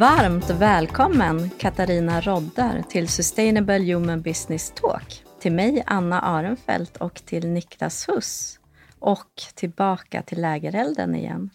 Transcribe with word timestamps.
Varmt 0.00 0.50
välkommen 0.50 1.50
Katarina 1.50 2.20
Roddar 2.20 2.82
till 2.82 3.08
Sustainable 3.08 3.92
Human 3.92 4.22
Business 4.22 4.70
Talk. 4.70 5.24
Till 5.40 5.52
mig 5.52 5.82
Anna 5.86 6.20
Arenfelt 6.20 6.96
och 6.96 7.14
till 7.14 7.48
Niklas 7.48 8.08
Huss. 8.08 8.60
Och 8.98 9.42
tillbaka 9.54 10.22
till 10.22 10.40
Lägerelden 10.40 11.14
igen. 11.14 11.50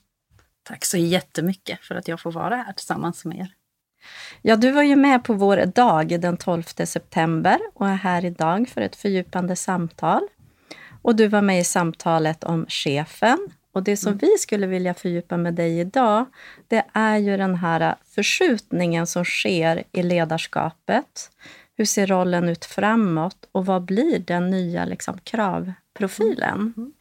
Tack 0.64 0.86
så 0.86 0.98
jättemycket 0.98 1.80
för 1.80 1.96
att 1.96 2.08
jag 2.08 2.20
får 2.20 2.32
vara 2.32 2.56
här 2.56 2.74
tillsammans 2.74 3.26
med 3.26 3.38
er. 3.38 3.54
Ja, 4.42 4.56
du 4.56 4.72
var 4.72 4.84
ju 4.84 4.96
med 4.96 5.24
på 5.24 5.34
vår 5.34 5.66
dag 5.66 6.22
den 6.22 6.38
12 6.38 6.64
september 6.64 7.60
och 7.74 7.88
är 7.90 7.96
här 7.96 8.26
idag 8.26 8.70
för 8.70 8.82
ett 8.82 8.96
fördjupande 8.96 9.56
samtal. 9.56 10.22
Och 11.02 11.16
du 11.16 11.28
var 11.28 11.42
med 11.42 11.60
i 11.60 11.64
samtalet 11.64 12.44
om 12.44 12.66
chefen. 12.70 13.50
Och 13.76 13.84
det 13.84 13.98
som 13.98 14.12
mm. 14.12 14.20
vi 14.22 14.38
skulle 14.38 14.68
vilja 14.68 14.94
fördjupa 14.94 15.38
med 15.38 15.54
dig 15.54 15.80
idag, 15.80 16.26
det 16.68 16.86
är 16.94 17.18
ju 17.18 17.38
den 17.38 17.56
här 17.56 17.96
förskjutningen 18.06 19.08
som 19.08 19.26
sker 19.26 19.84
i 19.92 20.04
ledarskapet. 20.04 21.32
Hur 21.78 21.86
ser 21.86 22.08
rollen 22.08 22.50
ut 22.50 22.66
framåt 22.66 23.50
och 23.52 23.66
vad 23.66 23.82
blir 23.82 24.20
den 24.20 24.50
nya 24.50 24.86
liksom, 24.86 25.18
kravprofilen? 25.24 26.54
Mm. 26.54 26.74
mm. 26.78 26.94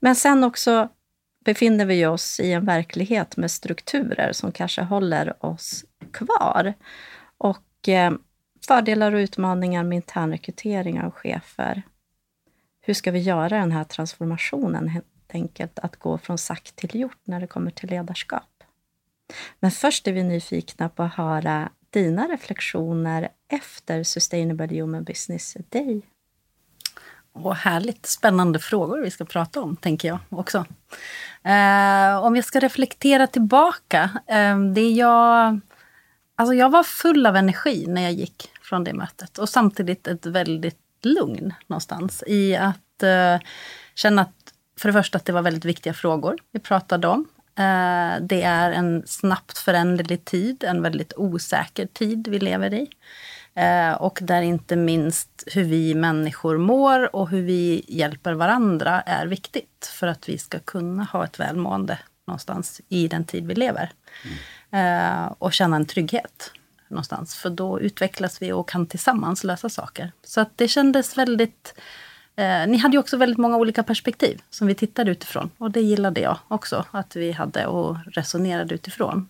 Men 0.00 0.16
sen 0.16 0.44
också 0.44 0.88
befinner 1.44 1.86
vi 1.86 2.06
oss 2.06 2.40
i 2.40 2.52
en 2.52 2.66
verklighet 2.66 3.36
med 3.36 3.50
strukturer 3.50 4.32
som 4.32 4.52
kanske 4.52 4.82
håller 4.82 5.44
oss 5.44 5.84
kvar. 6.12 6.74
Och 7.38 7.88
eh, 7.88 8.12
fördelar 8.66 9.12
och 9.12 9.18
utmaningar 9.18 9.84
med 9.84 9.96
internrekrytering 9.96 11.00
av 11.00 11.10
chefer. 11.10 11.82
Hur 12.80 12.94
ska 12.94 13.10
vi 13.10 13.18
göra 13.18 13.58
den 13.58 13.72
här 13.72 13.84
transformationen 13.84 15.00
enkelt, 15.32 15.78
att 15.78 15.96
gå 15.96 16.18
från 16.18 16.38
sagt 16.38 16.76
till 16.76 17.00
gjort 17.00 17.18
när 17.24 17.40
det 17.40 17.46
kommer 17.46 17.70
till 17.70 17.90
ledarskap? 17.90 18.50
Men 19.60 19.70
först 19.70 20.08
är 20.08 20.12
vi 20.12 20.22
nyfikna 20.22 20.88
på 20.88 21.02
att 21.02 21.14
höra 21.14 21.70
dina 21.90 22.28
reflektioner 22.28 23.28
efter 23.48 24.02
Sustainable 24.02 24.80
Human 24.80 25.04
Business 25.04 25.56
Day. 25.68 26.02
Och 27.32 27.56
härligt 27.56 28.06
spännande 28.06 28.58
frågor 28.58 29.00
vi 29.00 29.10
ska 29.10 29.24
prata 29.24 29.60
om, 29.60 29.76
tänker 29.76 30.08
jag 30.08 30.18
också. 30.28 30.58
Eh, 31.42 32.24
om 32.24 32.36
jag 32.36 32.44
ska 32.44 32.60
reflektera 32.60 33.26
tillbaka. 33.26 34.10
Eh, 34.26 34.58
det 34.58 34.90
jag, 34.90 35.60
alltså 36.34 36.54
jag 36.54 36.70
var 36.70 36.82
full 36.82 37.26
av 37.26 37.36
energi 37.36 37.86
när 37.88 38.02
jag 38.02 38.12
gick 38.12 38.50
från 38.62 38.84
det 38.84 38.92
mötet 38.92 39.38
och 39.38 39.48
samtidigt 39.48 40.06
ett 40.06 40.26
väldigt 40.26 40.78
lugn 41.02 41.54
någonstans 41.66 42.24
i 42.26 42.56
att 42.56 43.02
eh, 43.02 43.38
känna 43.94 44.22
att 44.22 44.43
för 44.78 44.88
det 44.88 44.92
första 44.92 45.18
att 45.18 45.24
det 45.24 45.32
var 45.32 45.42
väldigt 45.42 45.64
viktiga 45.64 45.94
frågor 45.94 46.38
vi 46.50 46.60
pratade 46.60 47.08
om. 47.08 47.28
Eh, 47.56 48.20
det 48.20 48.42
är 48.42 48.72
en 48.72 49.02
snabbt 49.06 49.58
föränderlig 49.58 50.24
tid, 50.24 50.64
en 50.64 50.82
väldigt 50.82 51.12
osäker 51.16 51.86
tid 51.86 52.28
vi 52.28 52.38
lever 52.38 52.74
i. 52.74 52.88
Eh, 53.54 53.92
och 53.92 54.18
där 54.22 54.42
inte 54.42 54.76
minst 54.76 55.44
hur 55.46 55.64
vi 55.64 55.94
människor 55.94 56.58
mår 56.58 57.16
och 57.16 57.28
hur 57.28 57.42
vi 57.42 57.84
hjälper 57.88 58.32
varandra 58.32 59.00
är 59.00 59.26
viktigt 59.26 59.92
för 59.92 60.06
att 60.06 60.28
vi 60.28 60.38
ska 60.38 60.58
kunna 60.58 61.04
ha 61.04 61.24
ett 61.24 61.40
välmående 61.40 61.98
någonstans 62.26 62.80
i 62.88 63.08
den 63.08 63.24
tid 63.24 63.46
vi 63.46 63.54
lever. 63.54 63.92
Mm. 64.70 65.32
och 65.38 65.52
känna 65.52 65.76
en 65.76 65.86
trygghet 65.86 66.52
någonstans. 66.88 67.34
För 67.34 67.50
då 67.50 67.80
utvecklas 67.80 68.42
vi 68.42 68.52
och 68.52 68.68
kan 68.68 68.86
tillsammans 68.86 69.44
lösa 69.44 69.68
saker. 69.68 70.12
Så 70.24 70.40
att 70.40 70.58
det 70.58 70.68
kändes 70.68 71.18
väldigt 71.18 71.74
Eh, 72.36 72.66
ni 72.66 72.76
hade 72.76 72.92
ju 72.92 72.98
också 72.98 73.16
väldigt 73.16 73.38
många 73.38 73.56
olika 73.56 73.82
perspektiv 73.82 74.42
som 74.50 74.66
vi 74.66 74.74
tittade 74.74 75.10
utifrån. 75.10 75.50
Och 75.58 75.70
det 75.70 75.80
gillade 75.80 76.20
jag 76.20 76.38
också 76.48 76.84
att 76.90 77.16
vi 77.16 77.32
hade 77.32 77.66
och 77.66 77.96
resonerade 78.06 78.74
utifrån. 78.74 79.28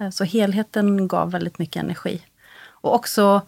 Eh, 0.00 0.10
så 0.10 0.24
helheten 0.24 1.08
gav 1.08 1.30
väldigt 1.30 1.58
mycket 1.58 1.82
energi. 1.82 2.22
Och 2.66 2.94
också 2.94 3.42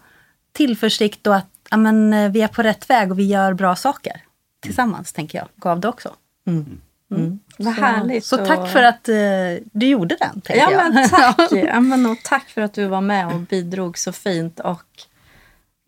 tillförsikt 0.51 1.27
och 1.27 1.35
att 1.35 1.49
amen, 1.69 2.13
eh, 2.13 2.31
vi 2.31 2.41
är 2.41 2.47
på 2.47 2.63
rätt 2.63 2.89
väg 2.89 3.11
och 3.11 3.19
vi 3.19 3.27
gör 3.27 3.53
bra 3.53 3.75
saker. 3.75 4.21
Tillsammans, 4.59 5.13
tänker 5.13 5.37
jag, 5.37 5.47
gav 5.55 5.79
det 5.79 5.87
också. 5.87 6.13
Mm. 6.47 6.79
Mm. 7.11 7.23
mm. 7.23 7.39
Vad 7.57 7.73
härligt. 7.73 8.25
Så 8.25 8.37
tack 8.37 8.71
för 8.71 8.83
att 8.83 9.09
uh, 9.09 9.67
du 9.71 9.87
gjorde 9.87 10.17
den. 10.19 10.41
Ja, 10.47 10.71
jag. 10.71 10.93
men 10.93 11.09
tack. 11.09 11.51
ja, 11.51 11.79
men 11.79 12.05
och 12.05 12.17
tack 12.23 12.49
för 12.49 12.61
att 12.61 12.73
du 12.73 12.87
var 12.87 13.01
med 13.01 13.27
och 13.27 13.39
bidrog 13.39 13.97
så 13.97 14.11
fint. 14.11 14.59
Och, 14.59 14.85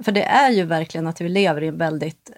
för 0.04 0.12
det 0.12 0.24
är 0.24 0.50
ju 0.50 0.64
verkligen 0.64 1.08
att 1.08 1.22
vi 1.22 1.30
lever 1.30 1.64
i 1.64 1.68
en 1.68 1.78
väldigt 1.78 2.32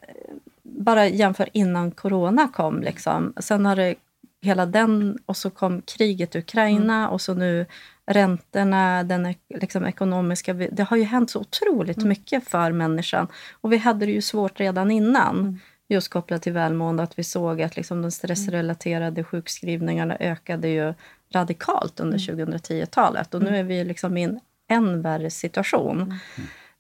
bara 0.82 1.08
jämför 1.08 1.50
innan 1.54 1.92
corona 1.92 2.48
kom. 2.48 2.82
Liksom. 2.82 3.34
Sen 3.40 3.66
har 3.66 3.76
det 3.76 3.96
hela 4.42 4.66
den 4.66 5.18
och 5.26 5.38
så 5.38 5.50
kom 5.50 5.82
kriget 5.82 6.36
i 6.36 6.40
Ukraina 6.40 6.98
mm. 6.98 7.10
och 7.10 7.22
så 7.22 7.34
nu 7.34 7.66
räntorna, 8.06 9.04
den 9.04 9.36
liksom 9.50 9.86
ekonomiska... 9.86 10.54
Det 10.54 10.84
har 10.84 10.98
ju 10.98 11.04
hänt 11.04 11.30
så 11.30 11.40
otroligt 11.40 11.98
mm. 11.98 12.10
mycket 12.10 12.48
för 12.48 12.72
människan. 12.72 13.28
Och 13.62 13.74
vi 13.74 13.78
hade 13.78 14.06
det 14.06 14.12
ju 14.12 14.22
svårt 14.22 14.60
redan 14.60 14.92
innan. 14.92 15.40
Mm. 15.40 15.60
Just 15.88 16.10
kopplat 16.10 16.42
till 16.42 16.54
välmående, 16.54 17.04
att 17.04 17.20
vi 17.20 17.24
såg 17.24 17.62
att 17.62 17.76
liksom 17.76 18.02
de 18.02 18.12
stressrelaterade 18.12 19.24
sjukskrivningarna 19.24 20.18
ökade 20.20 20.68
ju 20.68 20.94
radikalt 21.34 22.00
under 22.00 22.18
2010-talet. 22.18 23.34
Mm. 23.34 23.48
Och 23.48 23.52
nu 23.52 23.60
är 23.60 23.64
vi 23.64 23.84
liksom 23.84 24.18
i 24.18 24.24
en 24.24 24.40
än 24.70 25.02
värre 25.02 25.30
situation. 25.30 26.02
Mm. 26.02 26.18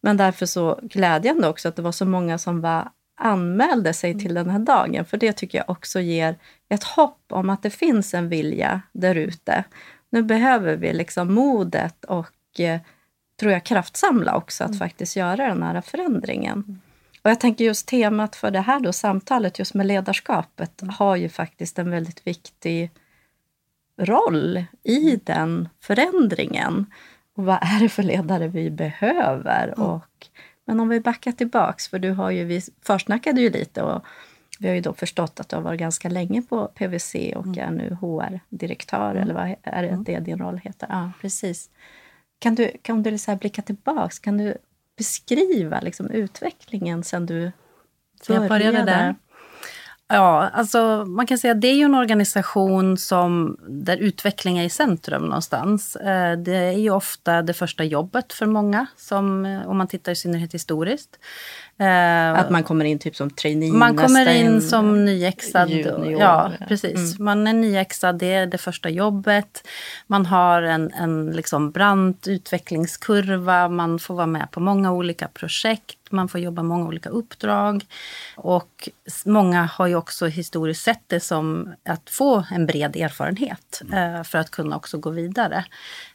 Men 0.01 0.17
därför 0.17 0.45
så 0.45 0.79
glädjande 0.81 1.47
också 1.47 1.67
att 1.67 1.75
det 1.75 1.81
var 1.81 1.91
så 1.91 2.05
många 2.05 2.37
som 2.37 2.61
var 2.61 2.89
anmälde 3.21 3.93
sig 3.93 4.19
till 4.19 4.33
den 4.33 4.49
här 4.49 4.59
dagen. 4.59 5.05
För 5.05 5.17
det 5.17 5.33
tycker 5.33 5.57
jag 5.57 5.69
också 5.69 5.99
ger 5.99 6.35
ett 6.69 6.83
hopp 6.83 7.23
om 7.29 7.49
att 7.49 7.63
det 7.63 7.69
finns 7.69 8.13
en 8.13 8.29
vilja 8.29 8.81
där 8.91 9.15
ute. 9.15 9.63
Nu 10.09 10.23
behöver 10.23 10.75
vi 10.75 10.93
liksom 10.93 11.33
modet 11.33 12.05
och 12.05 12.59
eh, 12.59 12.79
tror 13.39 13.51
jag 13.51 13.63
kraftsamla 13.63 14.35
också 14.35 14.63
att 14.63 14.69
mm. 14.69 14.79
faktiskt 14.79 15.15
göra 15.15 15.47
den 15.47 15.63
här 15.63 15.81
förändringen. 15.81 16.81
Och 17.23 17.29
jag 17.29 17.39
tänker 17.39 17.65
just 17.65 17.87
temat 17.87 18.35
för 18.35 18.51
det 18.51 18.59
här 18.59 18.79
då, 18.79 18.93
samtalet 18.93 19.59
just 19.59 19.73
med 19.73 19.85
ledarskapet 19.85 20.81
mm. 20.81 20.93
har 20.99 21.15
ju 21.15 21.29
faktiskt 21.29 21.79
en 21.79 21.91
väldigt 21.91 22.27
viktig 22.27 22.91
roll 23.99 24.63
i 24.83 25.09
mm. 25.09 25.19
den 25.23 25.69
förändringen. 25.79 26.85
Och 27.35 27.45
vad 27.45 27.59
är 27.61 27.79
det 27.79 27.89
för 27.89 28.03
ledare 28.03 28.47
vi 28.47 28.69
behöver? 28.69 29.63
Mm. 29.67 29.79
Och 29.79 30.27
men 30.71 30.79
om 30.79 30.89
vi 30.89 30.99
backar 30.99 31.31
tillbaks, 31.31 31.87
för 31.87 31.99
du 31.99 32.11
har 32.11 32.31
ju, 32.31 32.45
vi 32.45 32.61
försnackade 32.81 33.41
ju 33.41 33.49
lite 33.49 33.81
och 33.81 34.05
vi 34.59 34.67
har 34.67 34.75
ju 34.75 34.81
då 34.81 34.93
förstått 34.93 35.39
att 35.39 35.49
du 35.49 35.55
har 35.55 35.63
varit 35.63 35.79
ganska 35.79 36.09
länge 36.09 36.41
på 36.41 36.67
PWC 36.67 37.33
och 37.35 37.45
mm. 37.45 37.59
är 37.59 37.71
nu 37.71 37.97
HR-direktör, 38.01 39.11
mm. 39.11 39.23
eller 39.23 39.33
vad 39.33 39.55
är 39.63 39.81
det, 39.81 39.89
mm. 39.89 40.03
det 40.03 40.19
din 40.19 40.37
roll 40.37 40.57
heter? 40.57 40.87
Ja, 40.89 41.11
precis. 41.21 41.69
Kan 42.39 42.55
du, 42.55 42.71
kan 42.81 43.03
du 43.03 43.17
så 43.17 43.35
blicka 43.35 43.61
tillbaks? 43.61 44.19
Kan 44.19 44.37
du 44.37 44.57
beskriva 44.97 45.79
liksom 45.79 46.09
utvecklingen 46.09 47.03
sen 47.03 47.25
du 47.25 47.51
började? 48.27 48.43
Jag 48.43 48.49
började 48.49 48.83
där. 48.85 49.15
Ja, 50.13 50.49
alltså 50.53 51.05
man 51.07 51.27
kan 51.27 51.37
säga 51.37 51.51
att 51.51 51.61
det 51.61 51.67
är 51.67 51.75
ju 51.75 51.83
en 51.83 51.95
organisation 51.95 52.97
som, 52.97 53.57
där 53.67 53.97
utveckling 53.97 54.57
är 54.57 54.63
i 54.63 54.69
centrum 54.69 55.21
någonstans. 55.21 55.95
Eh, 55.95 56.37
det 56.37 56.55
är 56.55 56.77
ju 56.77 56.89
ofta 56.89 57.41
det 57.41 57.53
första 57.53 57.83
jobbet 57.83 58.33
för 58.33 58.45
många, 58.45 58.85
som, 58.97 59.45
eh, 59.45 59.69
om 59.69 59.77
man 59.77 59.87
tittar 59.87 60.11
i 60.11 60.15
synnerhet 60.15 60.53
historiskt. 60.53 61.19
Eh, 61.77 62.39
att 62.39 62.49
man 62.49 62.63
kommer 62.63 62.85
in 62.85 62.99
typ 62.99 63.15
som 63.15 63.29
trainee 63.29 63.71
Man 63.71 63.97
kommer 63.97 64.33
in 64.33 64.61
som 64.61 65.05
nyexad. 65.05 65.69
Junior. 65.69 66.21
Ja, 66.21 66.51
precis. 66.67 67.15
Mm. 67.15 67.25
Man 67.25 67.47
är 67.47 67.53
nyexad, 67.53 68.19
det 68.19 68.33
är 68.33 68.45
det 68.45 68.57
första 68.57 68.89
jobbet. 68.89 69.67
Man 70.07 70.25
har 70.25 70.61
en, 70.61 70.91
en 70.93 71.31
liksom 71.31 71.71
brant 71.71 72.27
utvecklingskurva, 72.27 73.67
man 73.67 73.99
får 73.99 74.15
vara 74.15 74.25
med 74.25 74.51
på 74.51 74.59
många 74.59 74.91
olika 74.91 75.27
projekt, 75.27 76.00
man 76.11 76.27
får 76.27 76.39
jobba 76.39 76.63
många 76.63 76.87
olika 76.87 77.09
uppdrag. 77.09 77.85
Och 78.35 78.89
många 79.25 79.65
har 79.65 79.87
ju 79.87 79.95
också 79.95 80.27
historiskt 80.27 80.83
sett 80.83 81.03
det 81.07 81.19
som 81.19 81.73
att 81.85 82.09
få 82.09 82.45
en 82.51 82.65
bred 82.65 82.95
erfarenhet 82.95 83.81
mm. 83.91 84.23
för 84.23 84.37
att 84.37 84.51
kunna 84.51 84.75
också 84.75 84.97
gå 84.97 85.09
vidare. 85.09 85.65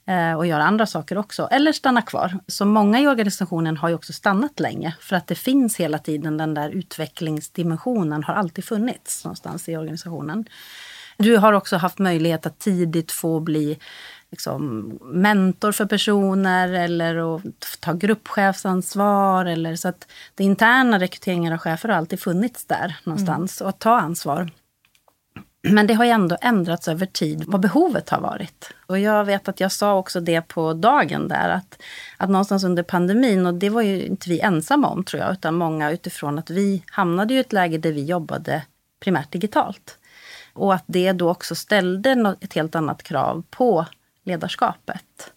Eh, 0.07 0.35
och 0.35 0.47
göra 0.47 0.65
andra 0.65 0.87
saker 0.87 1.19
också, 1.19 1.49
eller 1.51 1.73
stanna 1.73 2.03
kvar. 2.03 2.39
Så 2.47 2.65
många 2.65 3.01
i 3.01 3.07
organisationen 3.07 3.77
har 3.77 3.89
ju 3.89 3.95
också 3.95 4.13
stannat 4.13 4.61
länge 4.61 4.95
för 5.01 5.17
att 5.17 5.27
det 5.27 5.35
finns 5.35 5.77
hela 5.77 5.99
tiden 5.99 6.37
den 6.37 6.55
där 6.55 6.71
utvecklingsdimensionen 6.71 8.25
har 8.25 8.35
alltid 8.35 8.65
funnits 8.65 9.25
någonstans 9.25 9.69
i 9.69 9.77
organisationen. 9.77 10.45
Du 11.19 11.37
har 11.37 11.53
också 11.53 11.77
haft 11.77 11.99
möjlighet 11.99 12.47
att 12.47 12.59
tidigt 12.59 13.13
få 13.13 13.41
bli 13.41 13.79
liksom, 14.31 14.89
mentor 15.03 15.73
för 15.73 15.87
personer 15.87 16.73
eller 16.73 17.37
att 17.37 17.43
ta 17.81 17.93
gruppchefsansvar. 17.93 19.45
Eller, 19.45 19.77
så 19.77 19.89
att 19.89 20.07
det 20.35 20.45
interna 20.45 20.99
rekryteringen 20.99 21.53
av 21.53 21.59
chefer 21.59 21.89
har 21.89 21.97
alltid 21.97 22.21
funnits 22.21 22.65
där 22.65 22.97
någonstans 23.05 23.61
mm. 23.61 23.67
och 23.67 23.69
att 23.69 23.81
ta 23.81 23.99
ansvar. 23.99 24.51
Men 25.69 25.87
det 25.87 25.95
har 25.95 26.05
ju 26.05 26.11
ändå 26.11 26.37
ändrats 26.41 26.89
över 26.89 27.07
tid 27.07 27.45
vad 27.47 27.61
behovet 27.61 28.09
har 28.09 28.21
varit. 28.21 28.75
Och 28.87 28.99
jag 28.99 29.25
vet 29.25 29.49
att 29.49 29.61
jag 29.61 29.73
sa 29.73 29.99
också 29.99 30.21
det 30.21 30.41
på 30.41 30.73
dagen 30.73 31.29
där 31.29 31.49
att, 31.49 31.83
att 32.17 32.31
någonstans 32.31 32.65
under 32.65 32.83
pandemin, 32.83 33.47
och 33.47 33.55
det 33.55 33.71
var 33.71 33.83
ju 33.83 34.07
inte 34.07 34.29
vi 34.29 34.41
ensamma 34.41 34.89
om 34.89 35.05
tror 35.05 35.23
jag, 35.23 35.33
utan 35.33 35.55
många 35.55 35.91
utifrån 35.91 36.39
att 36.39 36.51
vi 36.51 36.83
hamnade 36.91 37.35
i 37.35 37.39
ett 37.39 37.53
läge 37.53 37.79
där 37.79 37.93
vi 37.93 38.05
jobbade 38.05 38.63
primärt 39.01 39.33
digitalt. 39.33 39.99
Och 40.53 40.75
att 40.75 40.85
det 40.87 41.13
då 41.13 41.31
också 41.31 41.55
ställde 41.55 42.37
ett 42.41 42.53
helt 42.53 42.75
annat 42.75 43.03
krav 43.03 43.43
på 43.51 43.87
ledarskapet. 44.27 45.33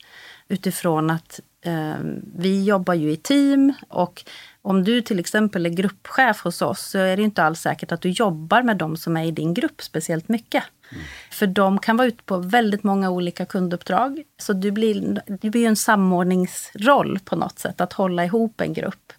utifrån 0.47 1.09
att 1.09 1.39
eh, 1.61 1.97
vi 2.35 2.63
jobbar 2.63 2.93
ju 2.93 3.11
i 3.11 3.17
team 3.17 3.73
och 3.89 4.23
om 4.61 4.83
du 4.83 5.01
till 5.01 5.19
exempel 5.19 5.65
är 5.65 5.69
gruppchef 5.69 6.41
hos 6.41 6.61
oss 6.61 6.89
så 6.89 6.97
är 6.97 7.17
det 7.17 7.23
inte 7.23 7.43
alls 7.43 7.61
säkert 7.61 7.91
att 7.91 8.01
du 8.01 8.09
jobbar 8.09 8.63
med 8.63 8.77
de 8.77 8.97
som 8.97 9.17
är 9.17 9.23
i 9.23 9.31
din 9.31 9.53
grupp 9.53 9.81
speciellt 9.81 10.29
mycket. 10.29 10.63
Mm. 10.91 11.03
För 11.31 11.47
de 11.47 11.79
kan 11.79 11.97
vara 11.97 12.07
ute 12.07 12.23
på 12.23 12.37
väldigt 12.37 12.83
många 12.83 13.09
olika 13.09 13.45
kunduppdrag. 13.45 14.23
Så 14.37 14.53
det 14.53 14.71
blir, 14.71 15.21
det 15.25 15.49
blir 15.49 15.67
en 15.67 15.75
samordningsroll 15.75 17.19
på 17.19 17.35
något 17.35 17.59
sätt, 17.59 17.81
att 17.81 17.93
hålla 17.93 18.25
ihop 18.25 18.61
en 18.61 18.73
grupp. 18.73 19.13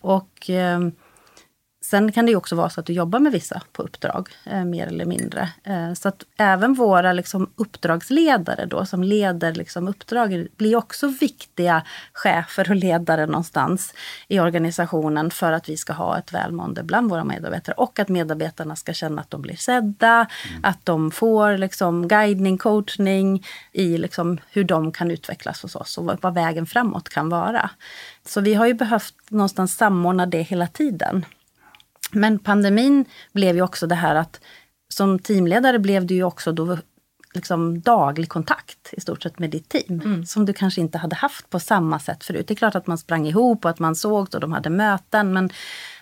Och 0.00 0.50
eh, 0.50 0.80
Sen 1.94 2.12
kan 2.12 2.26
det 2.26 2.36
också 2.36 2.56
vara 2.56 2.70
så 2.70 2.80
att 2.80 2.86
du 2.86 2.92
jobbar 2.92 3.18
med 3.18 3.32
vissa 3.32 3.62
på 3.72 3.82
uppdrag, 3.82 4.28
eh, 4.44 4.64
mer 4.64 4.86
eller 4.86 5.04
mindre. 5.04 5.48
Eh, 5.64 5.92
så 5.92 6.08
att 6.08 6.24
även 6.36 6.74
våra 6.74 7.12
liksom, 7.12 7.50
uppdragsledare 7.56 8.66
då, 8.66 8.86
som 8.86 9.04
leder 9.04 9.54
liksom, 9.54 9.88
uppdraget 9.88 10.56
blir 10.56 10.76
också 10.76 11.06
viktiga 11.06 11.82
chefer 12.12 12.70
och 12.70 12.76
ledare 12.76 13.26
någonstans 13.26 13.94
i 14.28 14.40
organisationen 14.40 15.30
för 15.30 15.52
att 15.52 15.68
vi 15.68 15.76
ska 15.76 15.92
ha 15.92 16.18
ett 16.18 16.32
välmående 16.32 16.82
bland 16.82 17.10
våra 17.10 17.24
medarbetare. 17.24 17.74
Och 17.74 17.98
att 17.98 18.08
medarbetarna 18.08 18.76
ska 18.76 18.92
känna 18.92 19.20
att 19.20 19.30
de 19.30 19.42
blir 19.42 19.56
sedda, 19.56 20.14
mm. 20.14 20.60
att 20.62 20.86
de 20.86 21.10
får 21.10 21.56
liksom, 21.56 22.08
guidning, 22.08 22.58
coachning 22.58 23.46
i 23.72 23.98
liksom, 23.98 24.38
hur 24.50 24.64
de 24.64 24.92
kan 24.92 25.10
utvecklas 25.10 25.62
hos 25.62 25.76
oss 25.76 25.98
och 25.98 26.18
vad 26.20 26.34
vägen 26.34 26.66
framåt 26.66 27.08
kan 27.08 27.28
vara. 27.28 27.70
Så 28.26 28.40
vi 28.40 28.54
har 28.54 28.66
ju 28.66 28.74
behövt 28.74 29.14
någonstans 29.28 29.76
samordna 29.76 30.26
det 30.26 30.42
hela 30.42 30.66
tiden. 30.66 31.24
Men 32.14 32.38
pandemin 32.38 33.04
blev 33.32 33.56
ju 33.56 33.62
också 33.62 33.86
det 33.86 33.94
här 33.94 34.14
att 34.14 34.40
som 34.88 35.18
teamledare 35.18 35.78
blev 35.78 36.06
det 36.06 36.14
ju 36.14 36.24
också 36.24 36.52
då 36.52 36.78
liksom 37.34 37.80
daglig 37.80 38.28
kontakt 38.28 38.88
i 38.92 39.00
stort 39.00 39.22
sett 39.22 39.38
med 39.38 39.50
ditt 39.50 39.68
team. 39.68 40.00
Mm. 40.00 40.26
Som 40.26 40.46
du 40.46 40.52
kanske 40.52 40.80
inte 40.80 40.98
hade 40.98 41.16
haft 41.16 41.50
på 41.50 41.60
samma 41.60 41.98
sätt 41.98 42.24
förut. 42.24 42.48
Det 42.48 42.54
är 42.54 42.56
klart 42.56 42.74
att 42.74 42.86
man 42.86 42.98
sprang 42.98 43.26
ihop 43.26 43.64
och 43.64 43.70
att 43.70 43.78
man 43.78 43.94
sågs 43.94 44.34
och 44.34 44.40
de 44.40 44.52
hade 44.52 44.70
möten. 44.70 45.32
Men 45.32 45.50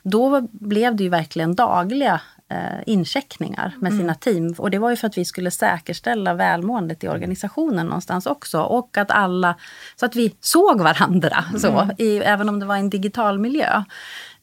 då 0.03 0.41
blev 0.53 0.97
det 0.97 1.03
ju 1.03 1.09
verkligen 1.09 1.55
dagliga 1.55 2.21
eh, 2.49 2.83
incheckningar 2.87 3.75
med 3.79 3.93
mm. 3.93 4.03
sina 4.03 4.15
team. 4.15 4.55
Och 4.59 4.71
det 4.71 4.79
var 4.79 4.91
ju 4.91 4.97
för 4.97 5.07
att 5.07 5.19
vi 5.19 5.25
skulle 5.25 5.51
säkerställa 5.51 6.35
välmåendet 6.35 7.05
i 7.05 7.09
organisationen 7.09 7.87
någonstans 7.87 8.27
också. 8.27 8.61
Och 8.61 8.99
att 8.99 9.11
alla, 9.11 9.55
så 9.97 10.07
att 10.07 10.17
vi 10.17 10.35
såg 10.41 10.81
varandra, 10.81 11.45
mm. 11.49 11.61
så, 11.61 11.89
i, 11.99 12.17
även 12.19 12.49
om 12.49 12.61
det 12.61 12.67
var 12.67 12.77
en 12.77 12.91
digital 12.91 13.39
miljö. 13.39 13.85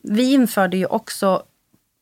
Vi 0.02 0.34
införde 0.34 0.78
ju 0.78 0.86
också 0.86 1.44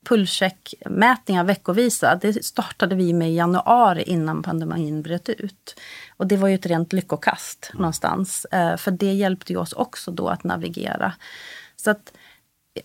pulscheckmätningar 0.07 1.44
veckovisa, 1.44 2.15
det 2.15 2.45
startade 2.45 2.95
vi 2.95 3.13
med 3.13 3.30
i 3.30 3.36
januari 3.36 4.04
innan 4.04 4.44
pandemin 4.44 5.01
bröt 5.01 5.30
ut. 5.30 5.80
Och 6.18 6.27
det 6.27 6.38
var 6.38 6.48
ju 6.48 6.56
ett 6.56 6.65
rent 6.65 6.94
lyckokast 6.94 7.69
mm. 7.69 7.81
någonstans. 7.81 8.45
Eh, 8.45 8.77
för 8.77 8.92
det 8.92 9.13
hjälpte 9.13 9.54
ju 9.54 9.59
oss 9.59 9.74
också 9.74 10.12
då 10.12 10.27
att 10.27 10.44
navigera. 10.44 11.13
Så 11.75 11.92
att, 11.92 12.13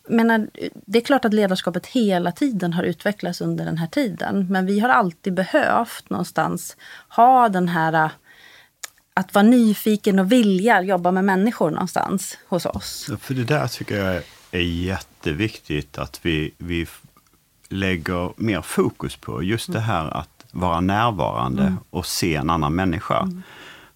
menar, 0.08 0.48
det 0.86 0.98
är 0.98 1.04
klart 1.04 1.24
att 1.24 1.34
ledarskapet 1.34 1.86
hela 1.86 2.32
tiden 2.32 2.72
har 2.72 2.82
utvecklats 2.82 3.40
under 3.40 3.64
den 3.64 3.78
här 3.78 3.86
tiden. 3.86 4.46
Men 4.50 4.66
vi 4.66 4.80
har 4.80 4.88
alltid 4.88 5.34
behövt 5.34 6.10
någonstans 6.10 6.76
ha 7.08 7.48
den 7.48 7.68
här 7.68 8.10
att 9.14 9.34
vara 9.34 9.42
nyfiken 9.42 10.18
och 10.18 10.32
vilja 10.32 10.82
jobba 10.82 11.10
med 11.10 11.24
människor 11.24 11.70
någonstans 11.70 12.38
hos 12.48 12.66
oss. 12.66 13.10
För 13.20 13.34
det 13.34 13.44
där 13.44 13.68
tycker 13.68 14.04
jag 14.04 14.22
är 14.50 14.60
jätteviktigt 14.60 15.98
att 15.98 16.20
vi, 16.22 16.54
vi 16.58 16.86
lägger 17.72 18.32
mer 18.36 18.62
fokus 18.62 19.16
på. 19.16 19.42
Just 19.42 19.72
det 19.72 19.80
här 19.80 20.16
att 20.16 20.28
vara 20.50 20.80
närvarande 20.80 21.62
mm. 21.62 21.78
och 21.90 22.06
se 22.06 22.34
en 22.34 22.50
annan 22.50 22.74
människa. 22.74 23.20
Mm. 23.20 23.42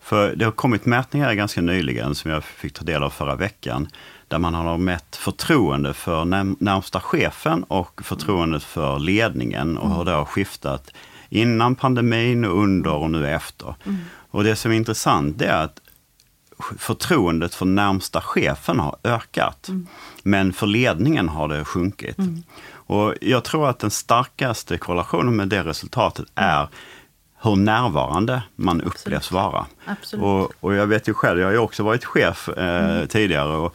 För 0.00 0.37
det 0.37 0.44
har 0.44 0.52
kommit 0.52 0.87
mätningar 0.87 1.34
ganska 1.34 1.61
nyligen 1.61 2.14
som 2.14 2.31
jag 2.31 2.44
fick 2.44 2.73
ta 2.73 2.84
del 2.84 3.02
av 3.02 3.11
förra 3.11 3.37
veckan. 3.37 3.88
Där 4.28 4.38
man 4.38 4.55
har 4.55 4.78
mätt 4.78 5.17
förtroende 5.17 5.94
för 5.94 6.25
närmsta 6.64 7.00
chefen 7.00 7.62
och 7.62 8.00
förtroendet 8.05 8.62
för 8.62 8.99
ledningen 8.99 9.78
och 9.78 9.96
hur 9.96 10.05
det 10.05 10.12
har 10.12 10.25
skiftat 10.25 10.90
innan 11.28 11.75
pandemin 11.75 12.44
och 12.44 12.62
under 12.62 12.93
och 12.93 13.11
nu 13.11 13.28
efter. 13.28 13.75
Mm. 13.84 13.99
Och 14.31 14.44
det 14.44 14.56
som 14.56 14.73
är 14.73 14.76
intressant 14.76 15.43
är 15.43 15.62
att 15.62 15.81
förtroendet 16.78 17.55
för 17.55 17.67
närmsta 17.67 18.20
chefen 18.20 18.81
har 18.81 18.96
ökat. 19.05 19.69
Mm. 19.69 19.87
Men 20.23 20.52
för 20.52 20.67
ledningen 20.67 21.28
har 21.28 21.49
det 21.49 21.64
sjunkit. 21.64 22.19
Mm. 22.19 22.43
Och 22.86 23.14
jag 23.20 23.44
tror 23.44 23.68
att 23.68 23.78
den 23.78 23.90
starkaste 23.90 24.78
korrelationen 24.78 25.36
med 25.36 25.48
det 25.48 25.62
resultatet 25.62 26.26
mm. 26.34 26.50
är 26.50 26.68
hur 27.42 27.56
närvarande 27.56 28.42
man 28.56 28.76
Absolut. 28.76 29.00
upplevs 29.00 29.32
vara. 29.32 29.66
Och, 30.20 30.52
och, 30.60 30.74
jag 30.74 30.86
vet 30.86 31.08
ju 31.08 31.14
själv, 31.14 31.40
jag 31.40 31.46
har 31.46 31.52
ju 31.52 31.58
också 31.58 31.82
varit 31.82 32.04
chef 32.04 32.48
eh, 32.48 32.84
mm. 32.84 33.08
tidigare. 33.08 33.56
Och, 33.56 33.74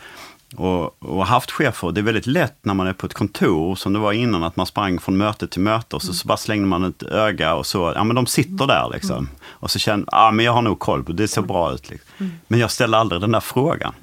och, 0.55 1.03
och, 1.03 1.25
haft 1.25 1.51
chefer. 1.51 1.91
Det 1.91 2.01
är 2.01 2.03
väldigt 2.03 2.27
lätt 2.27 2.65
när 2.65 2.73
man 2.73 2.87
är 2.87 2.93
på 2.93 3.05
ett 3.05 3.13
kontor, 3.13 3.75
som 3.75 3.93
det 3.93 3.99
var 3.99 4.13
innan, 4.13 4.43
att 4.43 4.55
man 4.55 4.65
sprang 4.65 4.99
från 4.99 5.17
möte 5.17 5.47
till 5.47 5.61
möte 5.61 5.95
och 5.95 6.01
så, 6.01 6.07
mm. 6.07 6.13
så 6.13 6.27
bara 6.27 6.37
slängde 6.37 6.67
man 6.67 6.83
ett 6.83 7.03
öga 7.03 7.53
och 7.53 7.65
så, 7.65 7.93
ja 7.95 8.03
men 8.03 8.15
de 8.15 8.25
sitter 8.25 8.67
där 8.67 8.89
liksom. 8.93 9.17
Mm. 9.17 9.29
Och 9.49 9.71
så 9.71 9.79
känner 9.79 10.05
ja 10.11 10.31
men 10.31 10.45
jag 10.45 10.53
har 10.53 10.61
nog 10.61 10.79
koll 10.79 11.03
på 11.03 11.11
det, 11.11 11.27
ser 11.27 11.41
bra 11.41 11.73
ut. 11.73 11.89
Liksom. 11.89 12.09
Mm. 12.17 12.31
Men 12.47 12.59
jag 12.59 12.71
ställer 12.71 12.97
aldrig 12.97 13.21
den 13.21 13.31
där 13.31 13.39
frågan. 13.39 13.93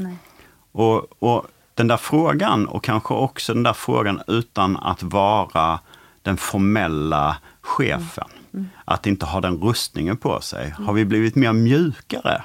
Och, 0.72 1.22
och 1.22 1.46
den 1.78 1.88
där 1.88 1.96
frågan 1.96 2.66
och 2.66 2.84
kanske 2.84 3.14
också 3.14 3.54
den 3.54 3.62
där 3.62 3.72
frågan 3.72 4.20
utan 4.26 4.76
att 4.76 5.02
vara 5.02 5.80
den 6.22 6.36
formella 6.36 7.36
chefen. 7.60 8.28
Mm. 8.28 8.38
Mm. 8.54 8.68
Att 8.84 9.06
inte 9.06 9.26
ha 9.26 9.40
den 9.40 9.56
rustningen 9.56 10.16
på 10.16 10.40
sig. 10.40 10.70
Har 10.70 10.92
vi 10.92 11.04
blivit 11.04 11.34
mer 11.34 11.52
mjukare? 11.52 12.42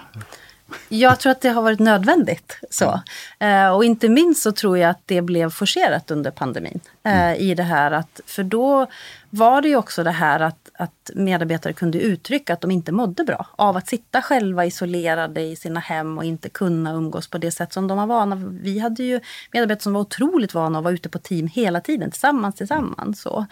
Jag 0.90 1.20
tror 1.20 1.32
att 1.32 1.42
det 1.42 1.50
har 1.50 1.62
varit 1.62 1.80
nödvändigt. 1.80 2.60
Så. 2.70 3.00
Mm. 3.40 3.66
Eh, 3.66 3.76
och 3.76 3.86
inte 3.86 4.10
minst 4.10 4.44
så 4.44 4.52
tror 4.52 4.78
jag 4.78 4.90
att 4.90 5.02
det 5.06 5.22
blev 5.22 5.50
forcerat 5.50 6.12
under 6.12 6.32
pandemin. 6.32 6.80
Eh, 7.04 7.22
mm. 7.22 7.36
I 7.36 7.56
det 7.56 7.64
här 7.64 7.92
att, 7.92 8.20
för 8.26 8.44
då 8.44 8.88
var 9.30 9.62
det 9.62 9.68
ju 9.68 9.76
också 9.76 10.04
det 10.04 10.12
här 10.12 10.40
att, 10.40 10.70
att 10.74 11.12
medarbetare 11.14 11.74
kunde 11.74 12.00
uttrycka 12.00 12.54
att 12.54 12.62
de 12.62 12.72
inte 12.72 12.92
mådde 12.92 13.24
bra 13.24 13.48
av 13.56 13.78
att 13.78 13.88
sitta 13.88 14.22
själva 14.22 14.66
isolerade 14.66 15.42
i 15.42 15.56
sina 15.56 15.80
hem 15.80 16.18
och 16.18 16.24
inte 16.24 16.50
kunna 16.50 16.94
umgås 16.94 17.28
på 17.28 17.38
det 17.38 17.52
sätt 17.52 17.74
som 17.74 17.88
de 17.88 17.98
var 17.98 18.08
vana. 18.08 18.36
Vi 18.36 18.80
hade 18.80 19.04
ju 19.04 19.20
medarbetare 19.52 19.84
som 19.84 19.94
var 19.94 20.02
otroligt 20.02 20.54
vana 20.54 20.78
att 20.78 20.84
vara 20.84 20.94
ute 20.94 21.10
på 21.10 21.20
team 21.20 21.48
hela 21.48 21.82
tiden, 21.82 22.12
tillsammans, 22.12 22.56
tillsammans. 22.56 23.22
Så. 23.22 23.46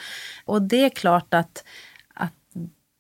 Och 0.45 0.62
det 0.62 0.85
är 0.85 0.89
klart 0.89 1.33
att 1.33 1.63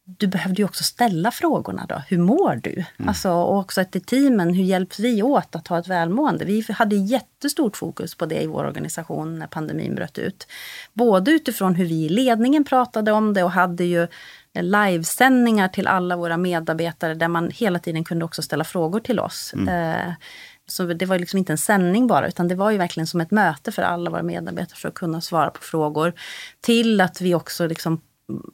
du 0.05 0.27
behövde 0.27 0.61
ju 0.61 0.65
också 0.65 0.83
ställa 0.83 1.31
frågorna 1.31 1.85
då. 1.89 2.01
Hur 2.07 2.17
mår 2.17 2.55
du? 2.63 2.71
Mm. 2.71 3.09
Alltså, 3.09 3.31
och 3.31 3.57
också 3.57 3.81
i 3.81 3.85
teamen, 3.85 4.53
hur 4.53 4.63
hjälps 4.63 4.99
vi 4.99 5.23
åt 5.23 5.55
att 5.55 5.67
ha 5.67 5.79
ett 5.79 5.87
välmående? 5.87 6.45
Vi 6.45 6.65
hade 6.69 6.95
jättestort 6.95 7.77
fokus 7.77 8.15
på 8.15 8.25
det 8.25 8.41
i 8.41 8.47
vår 8.47 8.63
organisation 8.65 9.39
när 9.39 9.47
pandemin 9.47 9.95
bröt 9.95 10.17
ut. 10.17 10.47
Både 10.93 11.31
utifrån 11.31 11.75
hur 11.75 11.85
vi 11.85 12.05
i 12.05 12.09
ledningen 12.09 12.63
pratade 12.63 13.11
om 13.11 13.33
det 13.33 13.43
och 13.43 13.51
hade 13.51 13.83
ju 13.83 14.07
livesändningar 14.59 15.67
till 15.67 15.87
alla 15.87 16.15
våra 16.15 16.37
medarbetare 16.37 17.13
där 17.13 17.27
man 17.27 17.51
hela 17.51 17.79
tiden 17.79 18.03
kunde 18.03 18.25
också 18.25 18.41
ställa 18.41 18.63
frågor 18.63 18.99
till 18.99 19.19
oss. 19.19 19.53
Mm. 19.53 19.67
Eh, 19.67 20.13
så 20.67 20.85
det 20.85 21.05
var 21.05 21.19
liksom 21.19 21.37
inte 21.37 21.53
en 21.53 21.57
sändning 21.57 22.07
bara, 22.07 22.27
utan 22.27 22.47
det 22.47 22.55
var 22.55 22.71
ju 22.71 22.77
verkligen 22.77 23.07
som 23.07 23.21
ett 23.21 23.31
möte 23.31 23.71
för 23.71 23.81
alla 23.81 24.09
våra 24.09 24.23
medarbetare 24.23 24.77
för 24.77 24.87
att 24.89 24.93
kunna 24.93 25.21
svara 25.21 25.49
på 25.49 25.61
frågor. 25.61 26.13
Till 26.61 27.01
att 27.01 27.21
vi 27.21 27.35
också 27.35 27.67
liksom 27.67 28.01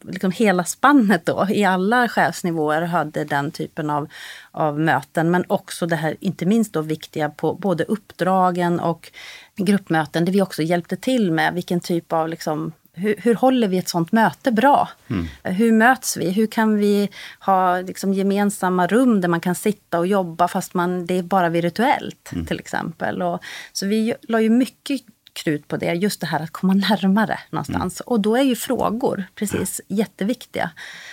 liksom 0.02 0.32
hela 0.32 0.64
spannet 0.64 1.26
då, 1.26 1.48
i 1.50 1.64
alla 1.64 2.08
chefsnivåer 2.08 2.82
hade 2.82 3.24
den 3.24 3.52
typen 3.52 3.90
av, 3.90 4.08
av 4.52 4.80
möten. 4.80 5.32
Men 5.32 5.44
också 5.48 5.86
det 5.86 5.96
här, 5.96 6.16
inte 6.20 6.46
minst 6.46 6.74
då 6.74 6.82
viktiga 6.82 7.30
på 7.30 7.54
både 7.54 7.84
uppdragen 7.84 8.80
och 8.80 9.12
gruppmöten, 9.56 10.26
där 10.26 10.34
vi 10.34 10.42
också 10.42 10.62
hjälpte 10.62 10.96
till 10.96 11.32
med 11.32 11.54
vilken 11.54 11.80
typ 11.80 12.14
av 12.14 12.30
liksom, 12.30 12.72
hur, 12.94 13.16
hur, 13.18 13.36
håller 13.36 13.68
vi 13.68 13.78
ett 13.78 13.90
sånt 13.90 14.12
möte 14.12 14.52
bra? 14.52 14.90
Mm. 15.08 15.26
Hur 15.44 15.72
möts 15.72 16.18
vi? 16.18 16.30
Hur 16.30 16.48
kan 16.48 16.78
vi 16.78 17.10
ha 17.40 17.82
liksom 17.82 18.14
gemensamma 18.14 18.88
rum 18.88 19.22
där 19.22 19.28
man 19.28 19.42
kan 19.42 19.56
sitta 19.56 20.00
och 20.00 20.08
jobba 20.08 20.48
fast 20.48 20.74
man, 20.74 21.06
det 21.06 21.18
är 21.18 21.24
bara 21.24 21.50
virtuellt 21.50 22.32
mm. 22.34 22.46
till 22.46 22.60
exempel. 22.60 23.22
Och, 23.22 23.40
så 23.74 23.86
vi 23.86 24.14
la 24.22 24.42
ju 24.42 24.50
mycket 24.50 25.02
krut 25.38 25.68
på 25.68 25.78
det, 25.78 25.94
just 25.94 26.22
det 26.22 26.28
här 26.28 26.40
att 26.40 26.52
komma 26.52 26.74
närmare 26.74 27.40
någonstans. 27.50 28.02
Mm. 28.02 28.08
Och 28.08 28.20
då 28.20 28.36
är 28.36 28.44
ju 28.44 28.56
frågor 28.56 29.24
precis 29.36 29.82
ja. 29.88 29.98
jätteviktiga. 29.98 30.72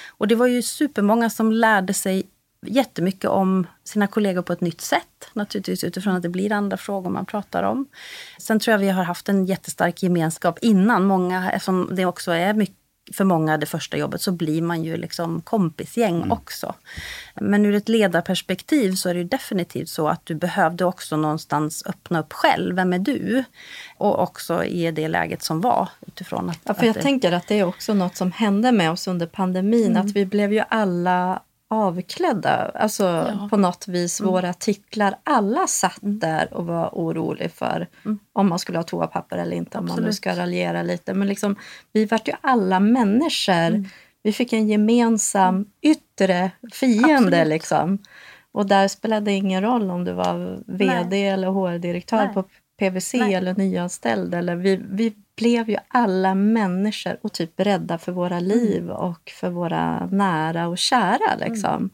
Och 0.08 0.28
det 0.28 0.34
var 0.34 0.46
ju 0.46 0.62
supermånga 0.62 1.30
som 1.30 1.52
lärde 1.52 1.94
sig 1.94 2.26
jättemycket 2.66 3.30
om 3.30 3.66
sina 3.84 4.06
kollegor 4.06 4.42
på 4.42 4.52
ett 4.52 4.60
nytt 4.60 4.80
sätt. 4.80 5.30
Naturligtvis 5.32 5.84
utifrån 5.84 6.16
att 6.16 6.22
det 6.22 6.28
blir 6.28 6.52
andra 6.52 6.76
frågor 6.76 7.10
man 7.10 7.26
pratar 7.26 7.62
om. 7.62 7.86
Sen 8.38 8.60
tror 8.60 8.72
jag 8.72 8.78
vi 8.78 8.90
har 8.90 9.04
haft 9.04 9.28
en 9.28 9.46
jättestark 9.46 10.02
gemenskap 10.02 10.58
innan. 10.58 11.04
Många, 11.04 11.52
eftersom 11.52 11.90
det 11.92 12.06
också 12.06 12.32
är 12.32 12.54
mycket 12.54 12.83
för 13.12 13.24
många 13.24 13.58
det 13.58 13.66
första 13.66 13.96
jobbet 13.96 14.20
så 14.20 14.32
blir 14.32 14.62
man 14.62 14.84
ju 14.84 14.96
liksom 14.96 15.40
kompisgäng 15.40 16.16
mm. 16.16 16.32
också. 16.32 16.74
Men 17.34 17.66
ur 17.66 17.74
ett 17.74 17.88
ledarperspektiv 17.88 18.92
så 18.92 19.08
är 19.08 19.14
det 19.14 19.24
definitivt 19.24 19.88
så 19.88 20.08
att 20.08 20.26
du 20.26 20.34
behövde 20.34 20.84
också 20.84 21.16
någonstans 21.16 21.82
öppna 21.86 22.20
upp 22.20 22.32
själv. 22.32 22.76
Vem 22.76 22.92
är 22.92 22.98
du? 22.98 23.44
Och 23.96 24.22
också 24.22 24.64
i 24.64 24.90
det 24.90 25.08
läget 25.08 25.42
som 25.42 25.60
var. 25.60 25.88
Utifrån 26.06 26.50
att, 26.50 26.60
ja, 26.64 26.74
för 26.74 26.86
jag 26.86 26.94
det... 26.94 27.02
tänker 27.02 27.32
att 27.32 27.48
det 27.48 27.58
är 27.58 27.64
också 27.64 27.94
något 27.94 28.16
som 28.16 28.32
hände 28.32 28.72
med 28.72 28.90
oss 28.90 29.08
under 29.08 29.26
pandemin. 29.26 29.90
Mm. 29.90 30.06
Att 30.06 30.12
vi 30.12 30.26
blev 30.26 30.52
ju 30.52 30.62
alla 30.68 31.42
avklädda. 31.70 32.70
Alltså 32.74 33.04
Ja. 33.04 33.48
på 33.50 33.56
något 33.56 33.88
vis 33.88 34.20
våra 34.20 34.52
titlar. 34.52 35.14
Alla 35.24 35.66
satt 35.66 35.98
där 36.00 36.54
och 36.54 36.66
var 36.66 36.88
orolig 36.92 37.50
för 37.52 37.88
om 38.32 38.48
man 38.48 38.58
skulle 38.58 38.78
ha 38.78 38.82
toapapper 38.82 39.38
eller 39.38 39.56
inte. 39.56 39.78
Om 39.78 39.84
man 39.84 39.96
nu 39.96 40.00
Absolut. 40.00 40.14
ska 40.14 40.36
raljera 40.36 40.82
lite. 40.82 41.14
Men 41.14 41.28
liksom, 41.28 41.56
vi 41.92 42.04
vart 42.06 42.28
ju 42.28 42.32
alla 42.40 42.80
människor. 42.80 43.84
Vi 44.22 44.32
fick 44.32 44.52
en 44.52 44.68
gemensam 44.68 45.66
yttre 45.82 46.50
fiende. 46.72 47.16
Absolut. 47.16 47.46
Liksom. 47.48 47.98
Och 48.52 48.66
där 48.66 48.88
spelade 48.88 49.24
det 49.24 49.32
ingen 49.32 49.62
roll 49.62 49.90
om 49.90 50.04
du 50.04 50.12
var 50.12 50.58
vd 50.66 51.06
Nej. 51.10 51.28
eller 51.28 51.48
HR-direktör 51.48 52.26
på 52.26 52.44
PVC 52.78 53.14
Nej. 53.14 53.34
eller 53.34 53.54
nyanställd. 53.54 54.34
Eller 54.34 54.56
vi, 54.56 54.80
vi 54.90 55.12
blev 55.36 55.70
ju 55.70 55.76
alla 55.88 56.34
människor 56.34 57.16
och 57.22 57.32
typ 57.32 57.60
rädda 57.60 57.98
för 57.98 58.12
våra 58.12 58.40
liv 58.40 58.90
och 58.90 59.30
för 59.40 59.50
våra 59.50 60.06
nära 60.06 60.68
och 60.68 60.78
kära. 60.78 61.36
Liksom. 61.40 61.90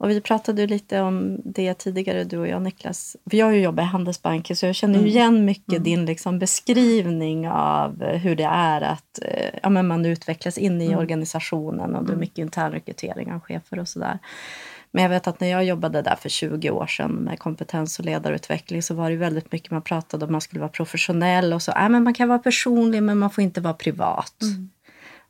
Och 0.00 0.10
vi 0.10 0.20
pratade 0.20 0.66
lite 0.66 1.00
om 1.00 1.40
det 1.44 1.74
tidigare, 1.74 2.24
du 2.24 2.38
och 2.38 2.48
jag 2.48 2.62
Niklas. 2.62 3.16
För 3.30 3.36
jag 3.36 3.46
har 3.46 3.52
ju 3.52 3.60
jobbat 3.60 3.82
i 3.82 3.86
Handelsbanken 3.86 4.56
så 4.56 4.66
jag 4.66 4.74
känner 4.74 5.00
ju 5.00 5.06
igen 5.06 5.44
mycket 5.44 5.84
din 5.84 6.06
liksom 6.06 6.38
beskrivning 6.38 7.48
av 7.48 8.04
hur 8.04 8.36
det 8.36 8.48
är 8.50 8.80
att 8.80 9.18
eh, 9.22 9.58
ja, 9.62 9.68
men 9.68 9.86
man 9.86 10.06
utvecklas 10.06 10.58
in 10.58 10.80
i 10.80 10.96
organisationen 10.96 11.94
och 11.94 12.06
det 12.06 12.12
är 12.12 12.16
mycket 12.16 12.38
internrekrytering 12.38 13.32
av 13.32 13.40
chefer 13.40 13.78
och 13.78 13.88
sådär. 13.88 14.18
Men 14.90 15.02
jag 15.02 15.10
vet 15.10 15.26
att 15.26 15.40
när 15.40 15.48
jag 15.48 15.64
jobbade 15.64 16.02
där 16.02 16.16
för 16.16 16.28
20 16.28 16.70
år 16.70 16.86
sedan 16.86 17.10
med 17.12 17.38
kompetens 17.38 17.98
och 17.98 18.04
ledarutveckling 18.04 18.82
så 18.82 18.94
var 18.94 19.10
det 19.10 19.16
väldigt 19.16 19.52
mycket 19.52 19.70
man 19.70 19.82
pratade 19.82 20.24
om 20.24 20.32
man 20.32 20.40
skulle 20.40 20.60
vara 20.60 20.70
professionell 20.70 21.52
och 21.52 21.62
så. 21.62 21.72
Äh, 21.72 21.88
men 21.88 22.02
man 22.04 22.14
kan 22.14 22.28
vara 22.28 22.38
personlig 22.38 23.02
men 23.02 23.18
man 23.18 23.30
får 23.30 23.44
inte 23.44 23.60
vara 23.60 23.74
privat. 23.74 24.34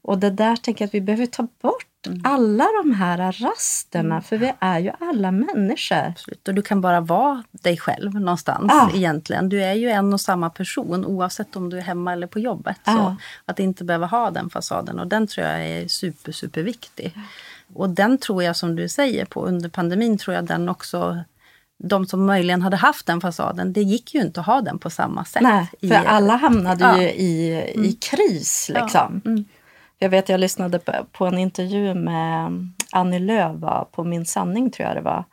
Och 0.03 0.19
det 0.19 0.31
där 0.31 0.57
tänker 0.57 0.83
jag 0.83 0.87
att 0.89 0.95
vi 0.95 1.01
behöver 1.01 1.27
ta 1.27 1.43
bort 1.63 1.85
alla 2.25 2.65
de 2.83 2.93
här 2.95 3.33
rasterna 3.33 4.23
för 4.23 4.37
vi 4.39 4.53
är 4.61 4.79
ju 4.79 4.93
alla 5.01 5.31
människor. 5.31 5.97
Absolut. 5.97 6.49
Och 6.49 6.55
du 6.55 6.63
kan 6.63 6.81
bara 6.81 7.01
vara 7.01 7.43
dig 7.51 7.77
själv 7.77 8.15
någonstans 8.15 8.67
Ja. 8.75 8.91
egentligen. 8.95 9.49
Du 9.49 9.63
är 9.63 9.75
ju 9.75 9.89
en 9.91 10.13
och 10.13 10.21
samma 10.21 10.51
person 10.51 11.05
oavsett 11.05 11.57
om 11.57 11.71
du 11.71 11.79
är 11.79 11.83
hemma 11.83 12.13
eller 12.13 12.27
på 12.27 12.39
jobbet. 12.39 12.81
Ja. 12.85 12.93
Så 12.95 13.17
att 13.45 13.59
inte 13.59 13.85
behöva 13.85 14.07
ha 14.07 14.31
den 14.31 14.51
fasaden 14.51 14.99
och 14.99 15.07
den 15.07 15.27
tror 15.27 15.47
jag 15.47 15.67
är 15.67 15.89
super, 15.89 16.33
super 16.33 16.63
viktig. 16.63 17.15
Och 17.75 17.91
den 17.91 18.19
tror 18.19 18.43
jag 18.43 18.57
som 18.57 18.77
du 18.77 18.89
säger 18.89 19.25
på 19.25 19.47
under 19.47 19.69
pandemin 19.69 20.19
tror 20.19 20.35
jag 20.37 20.45
den 20.47 20.69
också 20.69 21.19
de 21.85 22.07
som 22.07 22.27
möjligen 22.27 22.63
hade 22.63 22.77
haft 22.77 23.07
den 23.07 23.21
fasaden, 23.21 23.73
det 23.73 23.83
gick 23.83 24.15
ju 24.15 24.21
inte 24.21 24.41
att 24.41 24.47
ha 24.47 24.61
den 24.61 24.79
på 24.79 24.91
samma 24.91 25.25
sätt. 25.25 25.43
Nej, 25.43 25.67
för 25.81 25.87
i- 25.87 26.07
alla 26.07 26.37
hamnade 26.37 26.85
Ja. 26.85 27.03
ju 27.03 27.09
i, 27.09 27.59
i 27.75 27.93
kris. 27.93 28.71
Liksom. 28.75 29.21
Mm. 29.25 29.45
Jag 29.99 30.09
vet, 30.09 30.29
jag 30.29 30.41
lyssnade 30.41 30.81
på, 31.13 31.27
en 31.27 31.39
intervju 31.39 31.95
med 31.95 32.69
Annie 32.93 33.19
Lööf 33.19 33.57
på 33.93 34.05
Min 34.05 34.27
sanning, 34.27 34.71
tror 34.71 34.89
jag 34.89 34.97
det 34.97 35.01
var. 35.03 35.25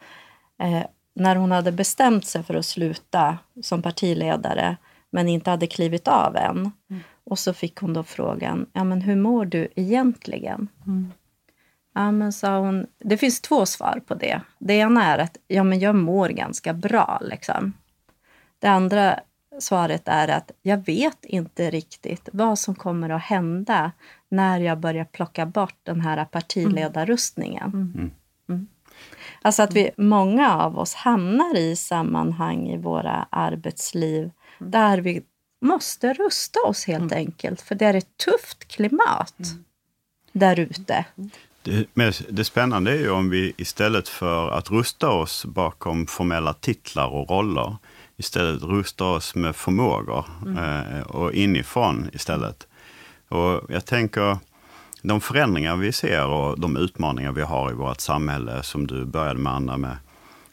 Eh, 0.63 0.83
när 1.15 1.35
hon 1.35 1.51
hade 1.51 1.71
bestämt 1.71 2.25
sig 2.25 2.43
för 2.43 2.53
att 2.53 2.65
sluta 2.65 3.37
som 3.63 3.81
partiledare 3.81 4.77
men 5.11 5.27
inte 5.27 5.49
hade 5.49 5.67
klivit 5.67 6.07
av 6.07 6.35
än. 6.35 6.71
Och 7.25 7.39
så 7.39 7.53
fick 7.53 7.77
hon 7.79 7.93
då 7.93 8.03
frågan, 8.03 8.65
ja 8.73 8.83
men 8.83 9.01
hur 9.01 9.15
mår 9.15 9.45
du 9.45 9.67
egentligen? 9.75 10.67
Ja, 11.95 12.11
men 12.11 12.33
sa 12.33 12.59
hon, 12.59 12.87
det 12.99 13.17
finns 13.17 13.41
två 13.41 13.65
svar 13.65 14.01
på 14.07 14.15
det. 14.15 14.41
Det 14.59 14.73
ena 14.73 15.05
är 15.05 15.17
att 15.17 15.37
ja, 15.47 15.63
men 15.63 15.79
jag 15.79 15.95
mår 15.95 16.29
ganska 16.29 16.73
bra. 16.73 17.19
Liksom. 17.21 17.73
Det 18.59 18.67
andra 18.67 19.19
svaret 19.59 20.07
är 20.07 20.27
att 20.27 20.51
jag 20.61 20.85
vet 20.85 21.25
inte 21.25 21.69
riktigt 21.69 22.29
vad 22.33 22.59
som 22.59 22.75
kommer 22.75 23.09
att 23.09 23.21
hända 23.21 23.91
när 24.29 24.59
jag 24.59 24.79
börjar 24.79 25.05
plocka 25.05 25.45
bort 25.45 25.77
den 25.83 26.01
här 26.01 26.25
partiledarrustningen. 26.25 27.71
Mm. 28.47 28.67
Alltså 29.41 29.63
att 29.63 29.73
vi, 29.73 29.91
många 29.97 30.55
av 30.55 30.79
oss 30.79 30.93
hamnar 30.93 31.57
i 31.57 31.75
sammanhang 31.75 32.67
i 32.67 32.77
våra 32.77 33.27
arbetsliv 33.29 34.31
där 34.59 34.97
vi 34.97 35.23
måste 35.61 36.13
rusta 36.13 36.59
oss 36.67 36.85
helt 36.87 37.11
enkelt, 37.11 37.61
för 37.61 37.75
det 37.75 37.85
är 37.85 37.93
ett 37.93 38.17
tufft 38.17 38.67
klimat 38.67 39.35
där 40.31 40.59
ute. 40.59 41.05
Det, 41.65 41.85
det 42.29 42.43
spännande 42.43 42.91
är 42.91 42.95
ju 42.95 43.09
om 43.09 43.29
vi 43.29 43.53
istället 43.57 44.09
för 44.09 44.49
att 44.49 44.71
rusta 44.71 45.09
oss 45.09 45.45
bakom 45.45 46.07
formella 46.07 46.53
titlar 46.53 47.07
och 47.07 47.29
roller, 47.29 47.75
istället 48.17 48.63
rusta 48.63 49.05
oss 49.05 49.35
med 49.35 49.55
förmågor 49.55 50.25
eh, 50.57 51.01
och 51.01 51.33
inifrån 51.33 52.09
istället. 52.13 52.67
Och 53.27 53.61
jag 53.69 53.85
tänker, 53.85 54.37
de 55.01 55.21
förändringar 55.21 55.75
vi 55.75 55.91
ser 55.91 56.25
och 56.25 56.59
de 56.59 56.77
utmaningar 56.77 57.31
vi 57.31 57.41
har 57.41 57.71
i 57.71 57.73
vårt 57.73 58.01
samhälle, 58.01 58.63
som 58.63 58.87
du 58.87 59.05
började 59.05 59.39
med 59.39 59.53
Anna, 59.53 59.77
med 59.77 59.97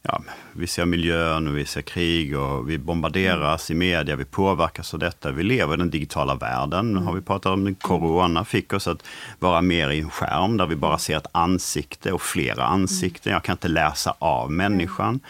ja, 0.02 0.22
vi 0.52 0.66
ser 0.66 0.84
miljön 0.84 1.48
och 1.48 1.58
vi 1.58 1.64
ser 1.64 1.82
krig 1.82 2.38
och 2.38 2.70
vi 2.70 2.78
bombarderas 2.78 3.70
i 3.70 3.74
media, 3.74 4.16
vi 4.16 4.24
påverkas 4.24 4.94
av 4.94 5.00
detta. 5.00 5.30
Vi 5.30 5.42
lever 5.42 5.74
i 5.74 5.76
den 5.76 5.90
digitala 5.90 6.34
världen. 6.34 6.92
Nu 6.92 7.00
har 7.00 7.12
vi 7.12 7.20
pratat 7.20 7.52
om 7.52 7.74
corona 7.74 8.44
fick 8.44 8.72
oss 8.72 8.88
att 8.88 9.04
vara 9.38 9.62
mer 9.62 9.90
i 9.90 10.00
en 10.00 10.10
skärm 10.10 10.56
där 10.56 10.66
vi 10.66 10.76
bara 10.76 10.98
ser 10.98 11.16
ett 11.16 11.26
ansikte 11.32 12.12
och 12.12 12.22
flera 12.22 12.64
ansikten. 12.64 13.32
Jag 13.32 13.44
kan 13.44 13.52
inte 13.52 13.68
läsa 13.68 14.14
av 14.18 14.52
människan. 14.52 15.20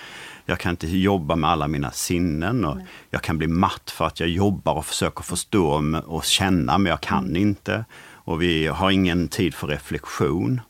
Jag 0.47 0.59
kan 0.59 0.71
inte 0.71 0.88
jobba 0.88 1.37
med 1.37 1.50
alla 1.50 1.69
mina 1.69 1.91
sinnen 1.91 2.64
och 2.64 2.79
jag 3.11 3.23
kan 3.23 3.38
bli 3.38 3.47
matt 3.47 3.91
för 3.91 4.07
att 4.07 4.21
jag 4.21 4.29
jobbar 4.29 4.75
och 4.75 4.87
försöker 4.87 5.23
förstå 5.23 5.83
och 6.07 6.25
känna 6.25 6.79
men 6.79 6.91
jag 6.91 7.00
kan 7.00 7.37
inte. 7.37 7.85
Och 8.25 8.43
vi 8.43 8.67
har 8.67 8.91
ingen 8.91 9.29
tid 9.29 9.55
för 9.55 9.67
reflektion. 9.67 10.61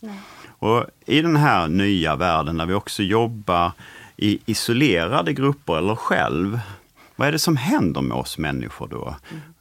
Och 0.62 0.87
I 1.07 1.23
den 1.23 1.37
här 1.37 1.69
nya 1.69 2.16
världen 2.16 2.57
när 2.57 2.66
vi 2.66 2.75
också 2.75 3.02
jobbar 3.02 3.73
i 4.16 4.38
isolerade 4.47 5.33
grupper 5.33 5.78
eller 5.78 5.95
själv, 5.95 6.61
vad 7.16 7.28
är 7.28 7.33
det 7.33 7.38
som 7.38 7.57
händer 7.57 8.00
med 8.00 8.16
oss 8.16 8.38
människor 8.38 8.88
då? 8.88 9.16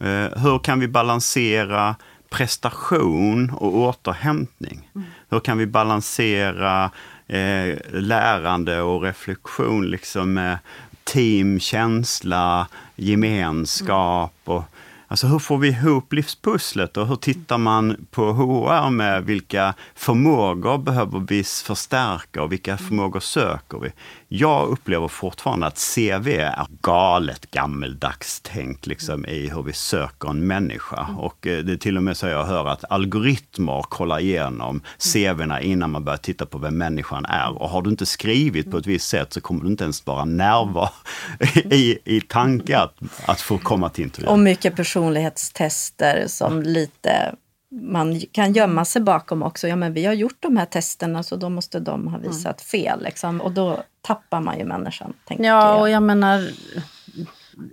Eh, 0.08 0.44
hur 0.44 0.60
kan 0.60 0.80
vi 0.80 0.88
balansera 0.88 1.96
prestation 2.30 3.50
och 3.50 3.76
återhämtning? 3.76 4.90
Hur 5.30 5.40
kan 5.40 5.58
vi 5.58 5.66
balansera 5.66 6.92
eh, 7.28 7.78
lärande 7.92 8.82
och 8.82 9.04
reflektion 9.04 9.86
liksom 9.86 10.34
med 10.34 10.58
team, 11.04 11.60
känsla, 11.60 12.68
gemenskap 12.96 14.34
och 14.44 14.64
Alltså 15.12 15.28
hur 15.28 15.40
får 15.40 15.58
vi 15.58 15.68
ihop 15.68 16.14
livspusslet 16.14 16.98
och 16.98 17.08
hur 17.08 17.16
tittar 17.16 17.58
man 17.58 18.06
på 18.12 18.34
HR 18.34 18.90
med 18.90 19.24
vilka 19.24 19.74
förmågor 19.96 20.78
behöver 20.78 21.20
vi 21.20 21.44
förstärka 21.44 22.44
och 22.44 22.52
vilka 22.52 22.78
förmågor 22.78 23.20
söker 23.20 23.80
vi? 23.80 23.92
Jag 24.28 24.68
upplever 24.68 25.08
fortfarande 25.08 25.68
att 25.68 25.94
CV 25.96 26.28
är 26.28 26.66
galet 26.82 27.52
gammeldags 27.52 28.42
tänkt 28.42 28.88
liksom, 28.88 29.26
i 29.26 29.50
hur 29.50 29.64
vi 29.64 29.74
söker 29.74 30.30
en 30.30 30.48
människa. 30.48 31.08
Och 31.18 31.48
eh, 31.48 31.64
det 31.64 31.74
är 31.74 31.78
till 31.78 31.98
och 31.98 32.04
med 32.04 32.18
så 32.18 32.28
jag 32.28 32.46
hör 32.46 32.66
att 32.66 32.92
algoritmer 32.92 33.82
kollar 33.82 34.20
igenom 34.20 34.82
CVna 35.14 35.62
innan 35.62 35.92
man 35.92 36.04
börjar 36.04 36.18
titta 36.18 36.46
på 36.46 36.58
vem 36.58 36.78
människan 36.78 37.26
är. 37.26 37.62
Och 37.62 37.70
har 37.70 37.82
du 37.82 37.90
inte 37.90 38.06
skrivit 38.06 38.72
på 38.72 38.78
ett 38.78 38.88
visst 38.88 39.10
sätt 39.10 39.34
så 39.34 39.42
kommer 39.42 39.64
du 39.64 39.68
inte 39.68 39.84
ens 39.84 40.06
vara 40.06 40.26
närvar 40.26 40.90
i, 41.56 41.98
i 42.06 42.22
tanke 42.22 42.78
att, 42.78 42.96
att 43.26 43.42
få 43.42 43.58
komma 43.58 43.90
till 43.90 44.04
intervju. 44.04 44.28
Och 44.30 44.40
mycket 44.40 44.76
personlighetstester 45.02 46.28
som 46.28 46.62
lite 46.62 47.36
man 47.74 48.20
kan 48.32 48.54
gömma 48.54 48.86
sig 48.86 49.02
bakom 49.02 49.44
också. 49.44 49.68
Ja, 49.68 49.76
men 49.76 49.94
vi 49.94 50.06
har 50.06 50.14
gjort 50.14 50.38
de 50.40 50.58
här 50.58 50.66
testerna 50.66 51.24
så 51.24 51.36
då 51.36 51.50
måste 51.50 51.80
de 51.80 52.08
ha 52.08 52.18
visat 52.18 52.62
fel. 52.62 53.04
Liksom. 53.04 53.42
Och 53.42 53.52
då 53.52 53.84
tappar 54.02 54.42
man 54.42 54.58
ju 54.58 54.66
människan. 54.66 55.14
Tänker 55.28 55.44
Ja, 55.44 55.74
jag. 55.74 55.82
och 55.82 55.90
jag 55.90 56.04
menar, 56.04 56.50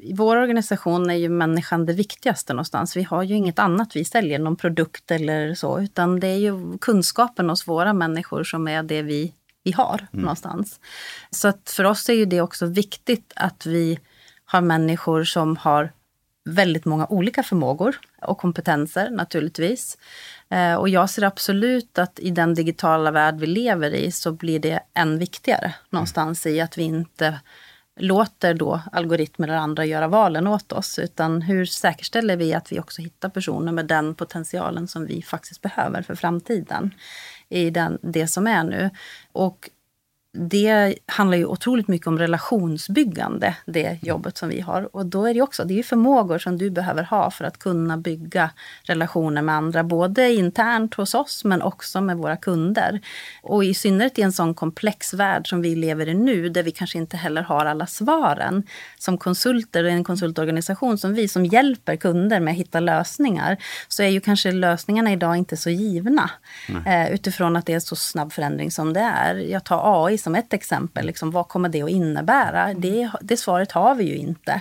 i 0.03 0.15
vår 0.15 0.37
organisation 0.37 1.11
är 1.11 1.15
ju 1.15 1.29
människan 1.29 1.87
det 1.87 1.93
viktigaste 1.93 2.53
någonstans. 2.53 2.97
Vi 2.97 3.03
har 3.03 3.23
ju 3.23 3.35
inget 3.35 3.59
annat 3.59 3.97
vi 3.97 4.05
säljer, 4.05 4.39
någon 4.39 4.57
produkt 4.57 5.11
eller 5.11 5.55
så, 5.55 5.81
utan 5.81 6.21
det 6.21 6.29
är 6.29 6.39
ju 6.39 6.79
kunskapen 6.79 7.51
hos 7.51 7.69
våra 7.69 7.93
människor 7.93 8.45
som 8.45 8.69
är 8.69 8.83
det 8.83 9.03
vi, 9.03 9.33
vi 9.65 9.73
har 9.73 10.07
någonstans. 10.11 10.81
Så 11.31 11.49
att 11.49 11.71
för 11.71 11.85
oss 11.85 12.09
är 12.09 12.15
ju 12.15 12.25
det 12.25 12.41
också 12.41 12.67
viktigt 12.67 13.33
att 13.37 13.67
vi 13.67 13.99
har 14.45 14.61
människor 14.61 15.25
som 15.25 15.57
har 15.57 15.91
väldigt 16.49 16.85
många 16.85 17.07
olika 17.07 17.43
förmågor 17.43 18.01
och 18.23 18.39
kompetenser 18.39 19.11
naturligtvis. 19.11 19.99
Eh, 20.49 20.75
och 20.75 20.89
jag 20.89 21.11
ser 21.11 21.23
absolut 21.23 21.99
att 21.99 22.19
i 22.19 22.31
den 22.31 22.55
digitala 22.55 23.11
värld 23.11 23.39
vi 23.41 23.47
lever 23.47 23.95
i 23.95 24.13
så 24.13 24.33
blir 24.33 24.59
det 24.59 24.81
än 24.95 25.19
viktigare 25.19 25.75
någonstans 25.91 26.47
i 26.47 26.61
att 26.61 26.79
vi 26.79 26.83
inte 26.83 27.41
låter 27.99 28.55
då 28.55 28.81
algoritmer 28.93 29.49
eller 29.49 29.59
andra 29.59 29.85
göra 29.85 30.09
valen 30.09 30.47
åt 30.47 30.73
oss, 30.73 30.99
utan 30.99 31.43
hur 31.43 31.65
säkerställer 31.65 32.37
vi 32.37 32.55
att 32.55 32.73
vi 32.73 32.81
också 32.81 33.03
hittar 33.03 33.29
personer 33.29 33.73
med 33.73 33.87
den 33.87 34.15
potentialen 34.15 34.89
som 34.89 35.07
vi 35.07 35.23
faktiskt 35.23 35.63
behöver 35.63 36.03
för 36.03 36.15
framtiden 36.15 36.95
i 37.49 37.71
den, 37.71 37.99
det 38.03 38.27
som 38.27 38.47
är 38.47 38.65
nu. 38.65 38.91
Och 39.33 39.71
det 40.33 40.95
handlar 41.07 41.39
ju 41.39 41.47
otroligt 41.47 41.89
mycket 41.89 42.07
om 42.07 42.19
relationsbyggande, 42.19 43.57
det 43.67 43.99
jobbet 44.03 44.39
som 44.39 44.49
vi 44.49 44.61
har. 44.61 44.97
Och 44.97 45.07
då 45.07 45.27
är 45.27 45.35
det 45.35 45.43
också, 45.43 45.65
det 45.65 45.79
är 45.79 45.83
förmågor 45.83 46.39
som 46.39 46.59
du 46.59 46.71
behöver 46.71 47.03
ha 47.03 47.31
för 47.31 47.45
att 47.45 47.59
kunna 47.59 47.97
bygga 47.97 48.51
relationer 48.83 49.43
med 49.43 49.55
andra, 49.55 49.85
både 49.85 50.33
internt 50.33 50.95
hos 50.95 51.15
oss 51.15 51.45
men 51.45 51.63
också 51.63 52.01
med 52.01 52.17
våra 52.17 52.37
kunder. 52.37 53.01
Och 53.43 53.65
i 53.65 53.75
synnerhet 53.75 54.19
i 54.19 54.23
en 54.23 54.33
sån 54.33 54.55
komplex 54.55 55.15
värld 55.15 55.49
som 55.49 55.63
vi 55.63 55.77
lever 55.77 56.09
i 56.09 56.15
nu, 56.15 56.49
där 56.49 56.63
vi 56.63 56.71
kanske 56.71 56.99
inte 56.99 57.17
heller 57.17 57.43
har 57.43 57.67
alla 57.67 57.87
svaren. 57.87 58.63
Som 58.99 59.19
konsulter, 59.19 59.85
en 59.85 60.05
konsultorganisation 60.05 60.99
som 60.99 61.15
vi, 61.15 61.29
som 61.29 61.47
hjälper 61.47 61.97
kunder 61.97 62.41
med 62.41 62.53
att 62.53 62.59
hitta 62.59 62.81
lösningar, 62.81 63.57
så 63.89 64.03
är 64.03 64.09
ju 64.09 64.21
kanske 64.21 64.53
lösningarna 64.53 65.13
idag 65.13 65.37
inte 65.37 65.57
så 65.57 65.71
givna. 65.71 66.31
Eh, 66.87 67.13
utifrån 67.13 67.57
att 67.57 67.67
det 67.67 67.75
är 67.75 67.81
så 67.81 67.97
snabb 67.97 68.33
förändring 68.33 68.71
som 68.71 68.93
det 68.93 69.01
är. 69.01 69.35
Jag 69.35 69.65
tar 69.65 70.07
AI 70.07 70.18
som 70.19 70.35
ett 70.35 70.53
exempel. 70.53 71.07
Liksom, 71.07 71.31
vad 71.31 71.49
kommer 71.49 71.69
det 71.69 71.83
att 71.83 71.91
innebära? 71.91 72.75
Det, 72.75 73.11
det 73.21 73.37
svaret 73.37 73.73
har 73.73 73.95
vi 73.95 74.05
ju 74.05 74.17
inte. 74.17 74.61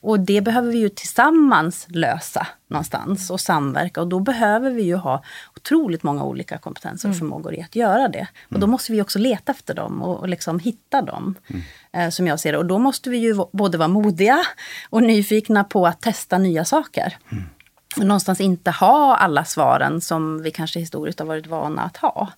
Och 0.00 0.20
det 0.20 0.40
behöver 0.40 0.72
vi 0.72 0.78
ju 0.78 0.88
tillsammans 0.88 1.86
lösa 1.88 2.46
någonstans 2.68 3.30
och 3.30 3.40
samverka. 3.40 4.00
Och 4.00 4.08
då 4.08 4.20
behöver 4.20 4.70
vi 4.70 4.82
ju 4.82 4.96
ha 4.96 5.22
otroligt 5.56 6.02
många 6.02 6.24
olika 6.24 6.58
kompetenser 6.58 7.08
och 7.08 7.16
förmågor 7.16 7.54
i 7.54 7.62
att 7.62 7.76
göra 7.76 8.08
det. 8.08 8.26
Och 8.48 8.60
då 8.60 8.66
måste 8.66 8.92
vi 8.92 9.02
också 9.02 9.18
leta 9.18 9.52
efter 9.52 9.74
dem 9.74 10.02
och, 10.02 10.18
och 10.18 10.28
liksom 10.28 10.58
hitta 10.58 11.02
dem. 11.02 11.34
Eh, 11.92 12.08
som 12.08 12.26
jag 12.26 12.40
ser 12.40 12.52
det. 12.52 12.58
Och 12.58 12.66
då 12.66 12.78
måste 12.78 13.10
vi 13.10 13.18
ju 13.18 13.34
både 13.52 13.78
vara 13.78 13.88
modiga 13.88 14.38
och 14.90 15.02
nyfikna 15.02 15.64
på 15.64 15.86
att 15.86 16.00
testa 16.00 16.38
nya 16.38 16.64
saker. 16.64 17.16
Och 17.30 17.36
någonstans 17.96 18.40
inte 18.40 18.70
ha 18.70 19.16
alla 19.16 19.44
svaren 19.44 20.00
som 20.00 20.42
vi 20.42 20.50
kanske 20.50 20.80
historiskt 20.80 21.18
har 21.18 21.26
varit 21.26 21.46
vana 21.46 21.82
att 21.82 21.96
ha. 21.96 22.28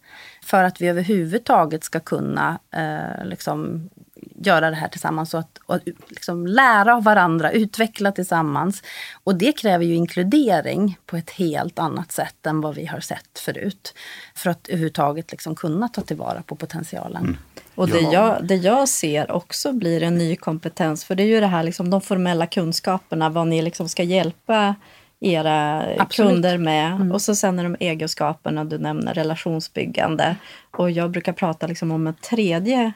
För 0.44 0.64
att 0.64 0.80
vi 0.80 0.88
överhuvudtaget 0.88 1.85
ska 1.85 2.00
kunna 2.00 2.59
eh, 2.71 3.25
liksom, 3.25 3.90
göra 4.37 4.71
det 4.71 4.76
här 4.76 4.88
tillsammans 4.88 5.35
och, 5.35 5.40
att, 5.40 5.59
och 5.66 5.78
liksom 6.09 6.47
lära 6.47 6.94
av 6.97 7.04
varandra, 7.04 7.52
utveckla 7.52 8.12
tillsammans. 8.12 8.82
Och 9.25 9.35
det 9.35 9.52
kräver 9.52 9.85
ju 9.85 9.94
inkludering 9.94 10.99
på 11.06 11.16
ett 11.16 11.30
helt 11.30 11.78
annat 11.78 12.12
sätt 12.12 12.47
än 12.47 12.61
vad 12.61 12.75
vi 12.75 12.87
har 12.87 13.00
sett 13.00 13.38
förut. 13.38 13.94
För 14.35 14.50
att 14.50 14.68
överhuvudtaget 14.68 15.30
liksom 15.30 15.54
kunna 15.54 15.88
ta 15.88 16.00
tillvara 16.00 16.42
på 16.42 16.56
potentialen. 16.56 17.23
Mm. 17.23 17.37
Och 17.75 17.88
det, 17.88 18.00
jag, 18.00 18.47
det 18.47 18.56
jag 18.56 18.88
ser 18.88 19.30
också 19.30 19.73
blir 19.73 20.02
en 20.02 20.18
ny 20.18 20.37
kompetens, 20.37 21.04
för 21.04 21.14
det 21.14 21.23
är 21.23 21.26
ju 21.26 21.40
det 21.40 21.47
här 21.47 21.62
liksom, 21.62 21.90
de 21.90 22.00
formella 22.00 22.47
kunskaperna, 22.47 23.28
vad 23.28 23.47
ni 23.47 23.62
liksom 23.62 23.88
ska 23.88 24.02
hjälpa 24.02 24.75
era 25.23 25.85
Absolut. 25.99 26.33
kunder 26.33 26.59
med. 26.59 26.93
Mm. 26.93 27.12
Och 27.12 27.23
så 27.23 27.35
sen 27.35 27.59
är 27.59 27.62
de 27.62 27.76
egenskaperna 27.81 28.64
du 28.64 28.79
nämner, 28.79 29.14
relationsbyggande. 29.14 30.37
Och 30.71 30.91
jag 30.91 31.11
brukar 31.11 31.33
prata 31.33 31.67
liksom 31.67 31.91
om 31.91 32.07
en 32.07 32.14
tredje 32.14 32.93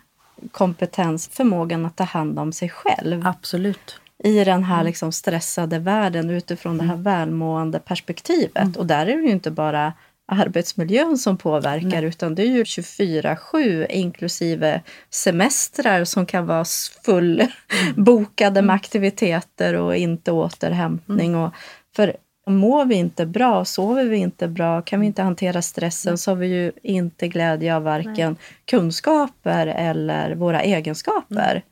kompetens, 0.53 1.29
förmågan 1.33 1.87
att 1.87 1.97
ta 1.97 2.05
hand 2.05 2.39
om 2.39 2.53
sig 2.53 2.69
själv. 2.69 3.27
Absolut. 3.27 4.01
I 4.25 4.45
den 4.45 4.65
här 4.65 4.77
mm. 4.77 4.87
liksom 4.87 5.13
stressade 5.13 5.79
världen 5.79 6.31
utifrån 6.31 6.73
mm. 6.73 6.87
det 6.87 6.93
här 6.93 7.01
mm. 7.01 7.05
välmående 7.05 7.79
perspektivet. 7.79 8.57
Mm. 8.57 8.75
Och 8.79 8.87
där 8.87 9.07
är 9.07 9.17
det 9.17 9.23
ju 9.23 9.31
inte 9.31 9.51
bara 9.51 9.93
arbetsmiljön 10.29 11.19
som 11.19 11.37
påverkar 11.37 12.01
Nej. 12.01 12.05
utan 12.05 12.35
det 12.35 12.43
är 12.43 12.47
ju 12.47 12.63
24-7 12.63 13.87
inklusive 13.91 14.83
semestrar 15.11 16.05
som 16.05 16.27
kan 16.27 16.47
vara 16.47 16.65
fullbokade 17.05 18.61
mm. 18.61 18.67
med 18.67 18.75
aktiviteter 18.75 19.75
och 19.75 19.97
inte 19.97 20.33
återhämtning. 20.33 21.33
Mm. 21.33 21.41
Och 21.41 21.55
för 21.97 22.17
mår 22.47 22.85
vi 22.85 22.95
inte 22.95 23.27
bra, 23.27 23.65
sover 23.65 24.05
vi 24.05 24.17
inte 24.17 24.49
bra, 24.49 24.83
kan 24.83 25.01
vi 25.01 25.07
inte 25.07 25.23
hantera 25.23 25.63
stressen 25.63 26.19
så 26.19 26.31
har 26.31 26.37
vi 26.37 26.47
ju 26.47 26.73
inte 26.83 27.29
glädje 27.29 27.77
av 27.77 27.83
varken 27.83 28.33
Nej. 28.33 28.43
kunskaper 28.65 29.67
eller 29.67 30.35
våra 30.35 30.61
egenskaper. 30.61 31.63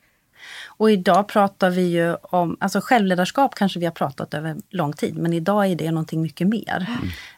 Mm. 0.74 0.84
Och 0.84 0.90
idag 0.90 1.28
pratar 1.28 1.70
vi 1.70 1.82
ju 1.82 2.14
om, 2.14 2.56
alltså 2.60 2.80
självledarskap 2.82 3.54
kanske 3.54 3.78
vi 3.78 3.84
har 3.84 3.92
pratat 3.92 4.34
över 4.34 4.56
lång 4.70 4.92
tid, 4.92 5.18
men 5.18 5.32
idag 5.32 5.66
är 5.66 5.76
det 5.76 5.90
någonting 5.90 6.22
mycket 6.22 6.48
mer. 6.48 6.86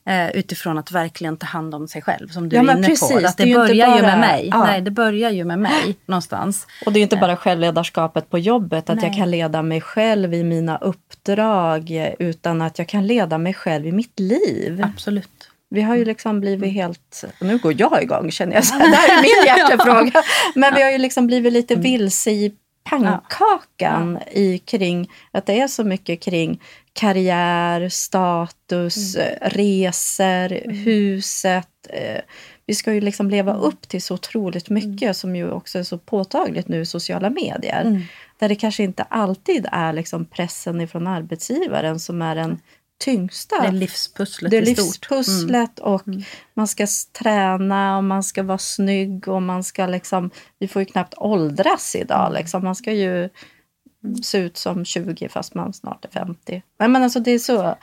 Mm. 0.04 0.30
Eh, 0.30 0.36
utifrån 0.36 0.78
att 0.78 0.90
verkligen 0.90 1.36
ta 1.36 1.46
hand 1.46 1.74
om 1.74 1.88
sig 1.88 2.02
själv, 2.02 2.28
som 2.28 2.48
du 2.48 2.56
ja, 2.56 2.62
är 2.62 2.76
inne 2.76 2.88
precis, 2.88 3.08
på. 3.08 3.26
Att 3.26 3.36
det, 3.36 3.44
det 3.44 3.54
börjar 3.54 3.86
bara, 3.86 3.96
ju 3.96 4.02
med 4.02 4.18
mig. 4.18 4.48
Ja. 4.50 4.64
Nej, 4.64 4.80
det 4.80 4.90
börjar 4.90 5.30
ju 5.30 5.44
med 5.44 5.58
mig 5.58 5.96
någonstans. 6.06 6.66
Och 6.86 6.92
det 6.92 6.96
är 6.96 7.00
ju 7.00 7.04
inte 7.04 7.16
bara 7.16 7.36
självledarskapet 7.36 8.30
på 8.30 8.38
jobbet, 8.38 8.90
att 8.90 8.96
Nej. 8.96 9.06
jag 9.06 9.16
kan 9.16 9.30
leda 9.30 9.62
mig 9.62 9.80
själv 9.80 10.34
i 10.34 10.44
mina 10.44 10.78
uppdrag, 10.78 12.14
utan 12.18 12.62
att 12.62 12.78
jag 12.78 12.88
kan 12.88 13.06
leda 13.06 13.38
mig 13.38 13.54
själv 13.54 13.86
i 13.86 13.92
mitt 13.92 14.20
liv. 14.20 14.82
Absolut. 14.84 15.50
Vi 15.70 15.82
har 15.82 15.96
ju 15.96 16.04
liksom 16.04 16.40
blivit 16.40 16.72
helt... 16.72 17.24
Nu 17.40 17.58
går 17.58 17.74
jag 17.78 18.02
igång 18.02 18.30
känner 18.30 18.54
jag. 18.54 18.64
Så 18.64 18.74
det 18.78 18.84
här 18.84 19.18
är 19.18 19.22
min 19.22 19.46
hjärtefråga. 19.46 20.22
Men 20.54 20.74
vi 20.74 20.82
har 20.82 20.90
ju 20.90 20.98
liksom 20.98 21.26
blivit 21.26 21.52
lite 21.52 21.74
mm. 21.74 21.82
vilse 21.82 22.30
i 22.30 22.54
pannkakan 22.90 24.18
ja. 24.26 24.32
i 24.32 24.58
kring 24.58 25.10
att 25.30 25.46
det 25.46 25.60
är 25.60 25.68
så 25.68 25.84
mycket 25.84 26.22
kring 26.22 26.60
karriär, 26.92 27.88
status, 27.88 29.16
mm. 29.16 29.34
resor, 29.40 30.52
mm. 30.52 30.76
huset. 30.76 31.68
Eh, 31.88 32.20
vi 32.66 32.74
ska 32.74 32.94
ju 32.94 33.00
liksom 33.00 33.30
leva 33.30 33.50
mm. 33.50 33.62
upp 33.62 33.88
till 33.88 34.02
så 34.02 34.14
otroligt 34.14 34.70
mycket 34.70 35.02
mm. 35.02 35.14
som 35.14 35.36
ju 35.36 35.50
också 35.50 35.78
är 35.78 35.82
så 35.82 35.98
påtagligt 35.98 36.68
nu 36.68 36.80
i 36.80 36.86
sociala 36.86 37.30
medier. 37.30 37.80
Mm. 37.80 38.02
Där 38.38 38.48
det 38.48 38.54
kanske 38.54 38.82
inte 38.82 39.02
alltid 39.02 39.66
är 39.72 39.92
liksom 39.92 40.24
pressen 40.24 40.80
ifrån 40.80 41.06
arbetsgivaren 41.06 42.00
som 42.00 42.22
är 42.22 42.34
den 42.34 42.58
tyngsta. 42.98 43.60
Det 43.60 43.66
är 43.66 43.72
livspusslet 43.72 44.50
Det 44.50 44.56
är 44.56 44.62
livspusslet 44.62 45.78
mm. 45.78 45.92
och 45.92 46.08
mm. 46.08 46.22
man 46.54 46.66
ska 46.66 46.86
träna 47.12 47.96
och 47.96 48.04
man 48.04 48.22
ska 48.22 48.42
vara 48.42 48.58
snygg 48.58 49.28
och 49.28 49.42
man 49.42 49.64
ska 49.64 49.86
liksom... 49.86 50.30
Vi 50.58 50.68
får 50.68 50.82
ju 50.82 50.86
knappt 50.86 51.14
åldras 51.16 51.96
idag 51.96 52.26
mm. 52.26 52.32
liksom. 52.32 52.64
Man 52.64 52.74
ska 52.74 52.92
ju 52.92 53.18
mm. 53.18 54.22
se 54.22 54.38
ut 54.38 54.56
som 54.56 54.84
20 54.84 55.28
fast 55.28 55.54
man 55.54 55.72
snart 55.72 56.04
är 56.04 56.08
50. 56.08 56.62
men 56.78 56.96
alltså 56.96 57.20
det 57.20 57.30
är 57.30 57.38
så 57.38 57.76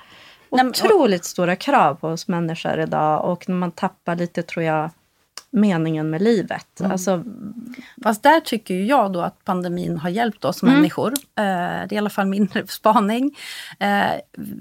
otroligt 0.49 1.25
stora 1.25 1.55
krav 1.55 1.95
på 1.95 2.07
oss 2.07 2.27
människor 2.27 2.79
idag 2.79 3.25
och 3.25 3.49
när 3.49 3.55
man 3.55 3.71
tappar 3.71 4.15
lite 4.15 4.43
tror 4.43 4.65
jag 4.65 4.89
meningen 5.53 6.09
med 6.09 6.21
livet. 6.21 6.79
Mm. 6.79 6.91
Alltså, 6.91 7.23
Fast 8.03 8.23
där 8.23 8.39
tycker 8.39 8.75
jag 8.75 9.13
då 9.13 9.21
att 9.21 9.45
pandemin 9.45 9.97
har 9.97 10.09
hjälpt 10.09 10.45
oss 10.45 10.63
mm. 10.63 10.75
människor. 10.75 11.11
Eh, 11.11 11.13
det 11.35 11.91
är 11.91 11.93
i 11.93 11.97
alla 11.97 12.09
fall 12.09 12.27
min 12.27 12.49
spaning. 12.67 13.37
Eh, 13.79 14.11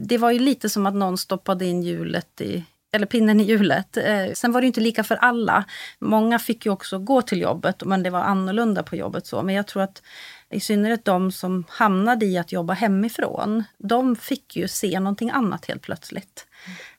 det 0.07 0.18
var 0.18 0.31
ju 0.31 0.38
lite 0.38 0.68
som 0.68 0.87
att 0.87 0.94
någon 0.94 1.18
stoppade 1.18 1.64
in 1.64 1.83
hjulet 1.83 2.40
i 2.40 2.64
eller 2.92 3.07
pinnen 3.07 3.40
i 3.40 3.42
hjulet. 3.42 3.96
Eh, 3.96 4.33
sen 4.35 4.52
var 4.52 4.61
det 4.61 4.66
inte 4.66 4.81
lika 4.81 5.05
för 5.05 5.16
alla. 5.16 5.64
Många 5.98 6.38
fick 6.38 6.66
ju 6.66 6.72
också 6.72 6.98
gå 6.98 7.22
till 7.22 7.40
jobbet, 7.40 7.85
men 7.85 8.02
det 8.02 8.11
var 8.11 8.20
annorlunda 8.20 8.83
på 8.83 8.96
jobbet. 8.96 9.26
så. 9.26 9.42
Men 9.42 9.55
jag 9.55 9.66
tror 9.66 9.83
att 9.83 10.02
i 10.50 10.61
synnerhet 10.61 11.05
de 11.05 11.33
som 11.33 11.64
hamnade 11.68 12.26
i 12.26 12.38
att 12.38 12.52
jobba 12.52 12.74
hemifrån, 12.74 13.64
de 13.78 14.16
fick 14.16 14.57
ju 14.57 14.68
se 14.68 15.00
någonting 15.00 15.31
annat 15.31 15.66
helt 15.66 15.83
plötsligt. 15.83 16.46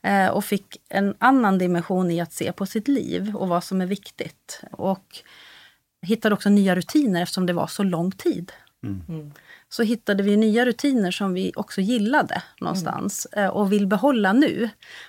Mm. 0.02 0.34
och 0.34 0.44
fick 0.44 0.76
en 0.88 1.14
annan 1.18 1.58
dimension 1.58 2.10
i 2.10 2.20
att 2.20 2.32
se 2.32 2.52
på 2.52 2.66
sitt 2.66 2.88
liv 2.88 3.36
och 3.36 3.48
vad 3.48 3.64
som 3.64 3.80
är 3.80 3.86
viktigt. 3.86 4.60
Och 4.70 5.22
hittade 6.02 6.34
också 6.34 6.48
nya 6.48 6.74
rutiner 6.74 7.22
eftersom 7.22 7.46
det 7.46 7.52
var 7.52 7.66
så 7.66 7.82
lång 7.82 8.12
tid. 8.12 8.52
Mm. 8.86 9.32
Så 9.68 9.82
hittade 9.82 10.22
vi 10.22 10.36
nya 10.36 10.66
rutiner 10.66 11.10
som 11.10 11.34
vi 11.34 11.52
också 11.56 11.80
gillade 11.80 12.42
någonstans 12.60 13.26
mm. 13.32 13.50
och 13.50 13.72
vill 13.72 13.86
behålla 13.86 14.32
nu. 14.32 14.68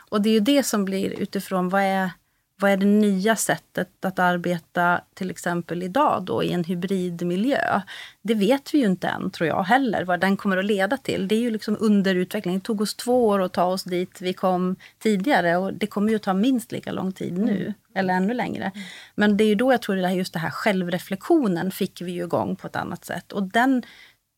Och 0.10 0.22
det 0.22 0.30
är 0.30 0.34
ju 0.34 0.40
det 0.40 0.64
som 0.64 0.86
blir 0.86 1.20
utifrån 1.20 1.70
vad 1.70 1.82
är 1.82 2.10
vad 2.58 2.72
är 2.72 2.78
det 2.78 2.86
nya 2.86 3.36
sättet 3.36 4.06
att 4.06 4.20
arbeta 4.20 5.02
till 5.14 5.30
exempel 5.30 5.84
idag 5.84 6.24
då 6.24 6.44
i 6.44 6.52
en 6.54 6.64
hybridmiljö? 6.64 7.82
Det 8.22 8.34
vet 8.34 8.74
vi 8.74 8.78
ju 8.78 8.86
inte 8.86 9.08
än 9.08 9.32
tror 9.32 9.48
jag 9.48 9.64
heller 9.64 10.04
vad 10.04 10.20
den 10.20 10.38
kommer 10.38 10.58
att 10.58 10.66
leda 10.66 10.98
till. 10.98 11.28
Det 11.28 11.36
är 11.36 11.40
ju 11.40 11.52
liksom 11.52 11.78
under 11.80 12.16
utveckling. 12.16 12.54
Det 12.54 12.66
tog 12.66 12.82
oss 12.82 12.96
två 12.96 13.28
år 13.28 13.42
att 13.42 13.54
ta 13.54 13.64
oss 13.64 13.84
dit 13.84 14.22
vi 14.22 14.34
kom 14.34 14.76
tidigare 15.00 15.58
och 15.58 15.74
det 15.74 15.88
kommer 15.88 16.10
ju 16.10 16.16
att 16.16 16.24
ta 16.24 16.34
minst 16.34 16.72
lika 16.72 16.92
lång 16.92 17.12
tid 17.12 17.38
nu. 17.38 17.62
Mm. 17.62 17.74
Eller 17.96 18.14
ännu 18.14 18.34
längre. 18.34 18.72
Mm. 18.76 18.86
Men 19.16 19.38
det 19.38 19.44
är 19.44 19.48
ju 19.48 19.56
då 19.56 19.72
jag 19.72 19.82
tror 19.82 20.04
att 20.04 20.16
just 20.16 20.34
det 20.34 20.40
här 20.40 20.50
självreflektionen 20.50 21.72
fick 21.72 22.02
vi 22.02 22.12
ju 22.12 22.24
igång 22.24 22.56
på 22.56 22.68
ett 22.68 22.76
annat 22.76 23.06
sätt. 23.06 23.32
Och 23.32 23.44
den 23.44 23.84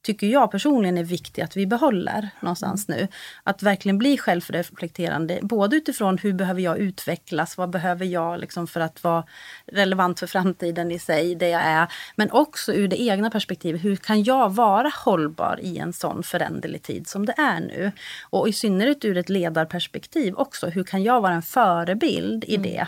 tycker 0.02 0.28
jag 0.28 0.52
personligen 0.52 0.98
är 0.98 1.04
viktigt 1.04 1.44
att 1.44 1.58
vi 1.58 1.68
behåller 1.68 2.30
någonstans 2.40 2.88
nu. 2.88 3.08
Att 3.44 3.64
verkligen 3.64 3.98
bli 3.98 4.18
självreflekterande, 4.18 5.40
både 5.42 5.76
utifrån 5.76 6.18
hur 6.18 6.34
behöver 6.34 6.62
jag 6.62 6.78
utvecklas, 6.78 7.58
vad 7.58 7.70
behöver 7.70 8.06
jag 8.06 8.40
liksom 8.40 8.68
för 8.68 8.80
att 8.80 9.04
vara 9.04 9.24
relevant 9.66 10.20
för 10.20 10.28
framtiden 10.28 10.92
i 10.92 11.00
sig, 11.00 11.36
det 11.36 11.50
jag 11.50 11.62
är. 11.62 11.88
Men 12.16 12.32
också 12.32 12.74
ur 12.74 12.88
det 12.88 13.02
egna 13.02 13.30
perspektivet, 13.30 13.84
hur 13.84 13.96
kan 13.96 14.24
jag 14.24 14.50
vara 14.56 14.92
hållbar 15.06 15.60
i 15.62 15.78
en 15.78 15.94
sån 15.94 16.24
föränderlig 16.24 16.84
tid 16.84 17.08
som 17.08 17.26
det 17.26 17.34
är 17.38 17.60
nu? 17.60 17.92
Och 18.30 18.50
i 18.50 18.54
synnerhet 18.54 19.06
ur 19.06 19.18
ett 19.18 19.30
ledarperspektiv 19.30 20.36
också, 20.36 20.68
hur 20.68 20.84
kan 20.84 21.04
jag 21.04 21.22
vara 21.22 21.34
en 21.34 21.42
förebild 21.42 22.44
i 22.44 22.56
mm. 22.56 22.72
det? 22.72 22.88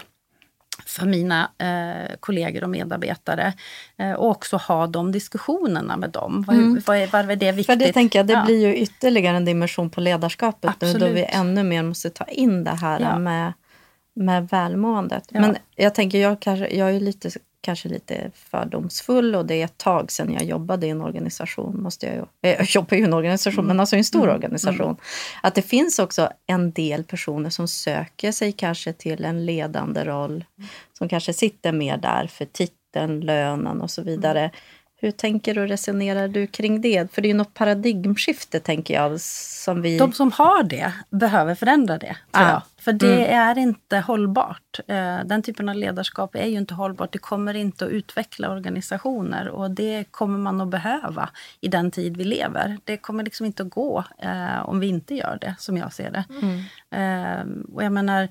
För 0.90 1.06
mina 1.06 1.50
eh, 1.58 2.16
kollegor 2.20 2.64
och 2.64 2.70
medarbetare. 2.70 3.54
Eh, 3.98 4.12
och 4.12 4.30
också 4.30 4.58
ha 4.58 4.88
de 4.88 5.12
diskussionerna 5.12 5.98
med 5.98 6.10
dem. 6.10 6.46
Mm. 6.52 6.82
Vad, 6.86 6.98
är, 6.98 7.08
vad 7.08 7.32
är 7.32 7.36
det 7.36 7.52
viktigt? 7.52 7.66
För 7.66 7.76
det 7.76 7.94
tänker 7.94 8.20
jag, 8.20 8.28
det 8.28 8.34
ja. 8.34 8.46
blir 8.46 8.68
ju 8.68 8.76
ytterligare 8.76 9.38
en 9.38 9.46
dimension 9.46 9.90
på 9.90 10.02
ledarskapet 10.02 10.82
nu, 10.82 10.94
då 10.94 11.08
vi 11.08 11.24
ännu 11.24 11.64
mer 11.64 11.84
måste 11.84 12.10
ta 12.10 12.26
in 12.26 12.64
det 12.64 12.76
här 12.76 13.00
ja. 13.00 13.20
med, 13.20 13.54
med 14.14 14.48
välmåendet. 14.50 15.24
Ja. 15.30 15.40
Men 15.40 15.58
jag 15.76 15.96
tänker, 15.96 16.18
jag, 16.18 16.40
kanske, 16.40 16.76
jag 16.76 16.96
är 16.96 17.00
lite 17.00 17.30
kanske 17.62 17.90
lite 17.90 18.32
fördomsfull 18.34 19.36
och 19.36 19.46
det 19.46 19.56
är 19.62 19.66
ett 19.66 19.78
tag 19.78 20.12
sedan 20.12 20.34
jag 20.34 20.44
jobbade 20.44 20.88
i 20.88 20.90
en 20.90 21.02
organisation. 21.02 21.82
Måste 21.84 22.06
jag, 22.06 22.16
ju, 22.16 22.26
jag 22.58 22.66
jobbar 22.70 22.98
ju 22.98 23.04
i 23.04 23.06
en 23.06 23.14
organisation, 23.14 23.66
men 23.66 23.80
alltså 23.80 23.96
i 23.96 24.00
en 24.00 24.06
stor 24.06 24.24
Mm. 24.24 24.36
organisation. 24.36 24.86
Mm. 24.86 24.96
Att 25.44 25.56
det 25.56 25.62
finns 25.62 26.00
också 26.00 26.30
en 26.48 26.72
del 26.72 27.04
personer 27.04 27.50
som 27.50 27.68
söker 27.68 28.32
sig 28.32 28.52
kanske 28.52 28.94
till 28.94 29.26
en 29.26 29.46
ledande 29.46 30.04
roll. 30.04 30.46
Som 30.98 31.10
kanske 31.10 31.34
sitter 31.34 31.72
mer 31.72 31.98
där 31.98 32.28
för 32.28 32.46
titeln, 32.46 33.20
lönen 33.20 33.82
och 33.82 33.92
så 33.92 34.02
vidare. 34.02 34.52
Hur 35.02 35.12
tänker 35.12 35.58
och 35.60 35.68
resonerar 35.68 36.28
du 36.28 36.48
kring 36.48 36.82
det? 36.82 37.12
För 37.14 37.22
det 37.22 37.28
är 37.28 37.30
ju 37.30 37.38
något 37.38 37.54
paradigmskifte, 37.54 38.60
tänker 38.60 38.94
jag, 38.94 39.22
som 39.22 39.82
vi... 39.82 39.98
De 39.98 40.14
som 40.14 40.32
har 40.32 40.64
det 40.64 40.94
behöver 41.10 41.56
förändra 41.56 41.98
det. 41.98 42.18
Tror 42.32 42.48
jag. 42.48 42.62
För 42.80 42.94
det 42.94 43.26
Mm. 43.26 43.40
är 43.50 43.58
inte 43.62 43.98
hållbart. 44.00 44.80
Eh, 44.88 45.20
Den 45.26 45.42
typen 45.44 45.70
av 45.70 45.76
ledarskap 45.76 46.36
är 46.36 46.46
ju 46.46 46.58
inte 46.58 46.74
hållbart. 46.74 47.12
Det 47.12 47.18
kommer 47.20 47.54
inte 47.54 47.86
att 47.86 47.92
utveckla 47.92 48.50
organisationer 48.52 49.48
och 49.50 49.72
det 49.72 50.04
kommer 50.12 50.38
man 50.38 50.62
att 50.62 50.68
behöva 50.68 51.30
i 51.62 51.68
den 51.68 51.92
tid 51.92 52.18
vi 52.18 52.24
lever. 52.24 52.78
Det 52.84 52.98
kommer 52.98 53.24
liksom 53.24 53.46
inte 53.46 53.64
att 53.64 53.70
gå 53.70 54.04
eh, 54.20 54.70
om 54.70 54.80
vi 54.80 54.88
inte 54.88 55.16
gör 55.16 55.38
det, 55.42 55.56
som 55.60 55.78
jag 55.78 55.94
ser 55.94 56.12
det. 56.12 56.24
Mm. 56.42 56.60
Eh, 56.92 57.74
och 57.76 57.84
jag 57.84 57.92
menar, 57.92 58.28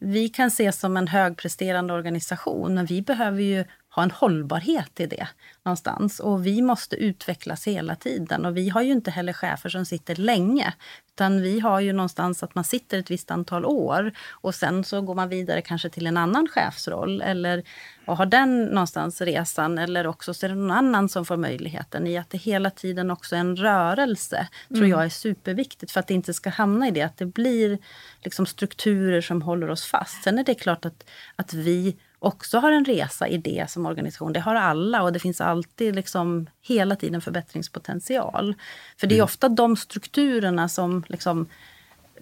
vi 0.00 0.28
kan 0.28 0.46
ses 0.46 0.80
som 0.80 0.96
en 0.96 1.08
högpresterande 1.08 1.94
organisation, 1.94 2.74
men 2.74 2.86
vi 2.86 3.02
behöver 3.02 3.42
ju 3.42 3.64
ha 3.90 4.02
en 4.02 4.10
hållbarhet 4.10 5.00
i 5.00 5.06
det 5.06 5.28
någonstans. 5.62 6.20
Och 6.20 6.46
vi 6.46 6.62
måste 6.62 6.96
utvecklas 6.96 7.66
hela 7.66 7.96
tiden. 7.96 8.46
Och 8.46 8.56
vi 8.56 8.68
har 8.68 8.82
ju 8.82 8.92
inte 8.92 9.10
heller 9.10 9.32
chefer 9.32 9.68
som 9.68 9.84
sitter 9.84 10.16
länge. 10.16 10.74
Utan 11.14 11.42
vi 11.42 11.60
har 11.60 11.80
ju 11.80 11.92
någonstans 11.92 12.42
att 12.42 12.54
man 12.54 12.64
sitter 12.64 12.98
ett 12.98 13.10
visst 13.10 13.30
antal 13.30 13.64
år 13.64 14.12
och 14.30 14.54
sen 14.54 14.84
så 14.84 15.00
går 15.00 15.14
man 15.14 15.28
vidare 15.28 15.62
kanske 15.62 15.88
till 15.88 16.06
en 16.06 16.16
annan 16.16 16.48
chefsroll 16.48 17.22
eller 17.22 17.62
och 18.06 18.16
har 18.16 18.26
den 18.26 18.64
någonstans 18.64 19.20
resan 19.20 19.78
eller 19.78 20.06
också 20.06 20.34
så 20.34 20.46
är 20.46 20.48
det 20.48 20.54
någon 20.54 20.70
annan 20.70 21.08
som 21.08 21.24
får 21.24 21.36
möjligheten 21.36 22.06
i 22.06 22.18
att 22.18 22.30
det 22.30 22.38
hela 22.38 22.70
tiden 22.70 23.10
också 23.10 23.36
är 23.36 23.40
en 23.40 23.56
rörelse. 23.56 24.48
tror 24.68 24.86
jag 24.86 25.04
är 25.04 25.08
superviktigt 25.08 25.92
för 25.92 26.00
att 26.00 26.06
det 26.06 26.14
inte 26.14 26.34
ska 26.34 26.50
hamna 26.50 26.88
i 26.88 26.90
det 26.90 27.02
att 27.02 27.16
det 27.16 27.26
blir 27.26 27.78
liksom 28.24 28.46
strukturer 28.46 29.20
som 29.20 29.42
håller 29.42 29.70
oss 29.70 29.84
fast. 29.84 30.22
Sen 30.22 30.38
är 30.38 30.44
det 30.44 30.54
klart 30.54 30.84
att, 30.84 31.04
att 31.36 31.54
vi 31.54 31.96
också 32.20 32.58
har 32.58 32.72
en 32.72 32.84
resa 32.84 33.28
i 33.28 33.36
det 33.36 33.70
som 33.70 33.86
organisation. 33.86 34.32
Det 34.32 34.40
har 34.40 34.54
alla 34.54 35.02
och 35.02 35.12
det 35.12 35.18
finns 35.18 35.40
alltid 35.40 35.94
liksom 35.94 36.46
hela 36.62 36.96
tiden 36.96 37.20
förbättringspotential. 37.20 38.54
För 39.00 39.06
det 39.06 39.18
är 39.18 39.22
ofta 39.22 39.48
de 39.48 39.76
strukturerna 39.76 40.68
som 40.68 41.04
liksom 41.08 41.46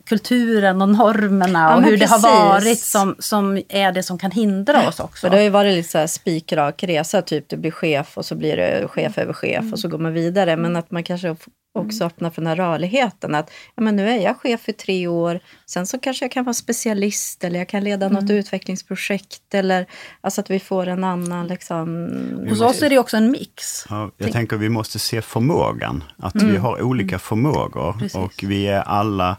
kulturen 0.08 0.82
och 0.82 0.88
normerna 0.88 1.58
Ja, 1.58 1.76
och 1.76 1.82
hur 1.82 1.96
det 1.96 2.06
har 2.06 2.18
precis. 2.18 2.68
varit 2.68 2.80
som, 2.80 3.16
som 3.18 3.62
är 3.68 3.92
det 3.92 4.02
som 4.02 4.18
kan 4.18 4.30
hindra 4.30 4.88
oss 4.88 5.00
också. 5.00 5.20
För 5.20 5.30
det 5.30 5.36
har 5.36 5.42
ju 5.44 5.50
varit 5.50 5.74
lite 5.74 5.88
så 5.88 5.98
här 5.98 6.06
spikrak 6.06 6.82
resa, 6.82 7.22
typ 7.22 7.48
du 7.48 7.56
blir 7.56 7.70
chef 7.70 8.18
och 8.18 8.24
så 8.24 8.34
blir 8.34 8.56
du 8.56 8.88
chef 8.88 9.18
över 9.18 9.32
chef 9.32 9.72
och 9.72 9.78
så 9.78 9.88
går 9.88 9.98
man 9.98 10.12
vidare. 10.12 10.56
Men 10.56 10.76
att 10.76 10.90
man 10.90 11.02
kanske 11.02 11.36
också 11.78 12.04
öppnar 12.04 12.30
för 12.30 12.42
den 12.42 12.46
här 12.46 12.56
rörligheten. 12.56 13.34
Att 13.34 13.50
ja, 13.74 13.82
men 13.82 13.96
nu 13.96 14.08
är 14.08 14.16
jag 14.16 14.36
chef 14.36 14.68
i 14.68 14.72
tre 14.72 15.06
år, 15.06 15.40
sen 15.66 15.86
så 15.86 15.98
kanske 15.98 16.24
jag 16.24 16.32
kan 16.32 16.44
vara 16.44 16.54
specialist 16.54 17.44
eller 17.44 17.58
jag 17.58 17.68
kan 17.68 17.84
leda 17.84 18.08
något 18.08 18.30
utvecklingsprojekt. 18.30 19.54
Eller 19.54 19.86
alltså 20.20 20.40
att 20.40 20.50
vi 20.50 20.60
får 20.60 20.86
en 20.86 21.04
annan 21.04 21.46
liksom... 21.46 22.10
Hos 22.48 22.60
oss 22.60 22.82
är 22.82 22.90
det 22.90 22.98
också 22.98 23.16
en 23.16 23.30
mix. 23.30 23.86
Ja, 23.88 24.10
jag 24.16 24.32
tänker 24.32 24.56
vi 24.56 24.68
måste 24.68 24.98
se 24.98 25.22
förmågan, 25.22 26.04
att 26.16 26.42
vi 26.42 26.56
har 26.56 26.82
olika 26.82 27.18
förmågor 27.18 27.92
Precis. 27.92 28.14
och 28.14 28.34
vi 28.42 28.66
är 28.66 28.82
alla 28.82 29.36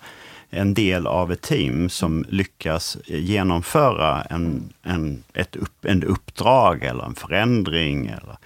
en 0.49 0.73
del 0.73 1.07
av 1.07 1.31
ett 1.31 1.41
team 1.41 1.89
som 1.89 2.25
lyckas 2.29 2.97
genomföra 3.05 4.21
en, 4.21 4.73
en, 4.83 5.23
ett 5.33 5.55
upp, 5.55 5.85
en 5.85 6.03
uppdrag 6.03 6.83
eller 6.83 7.03
en 7.03 7.15
förändring. 7.15 8.07
Eller, 8.07 8.37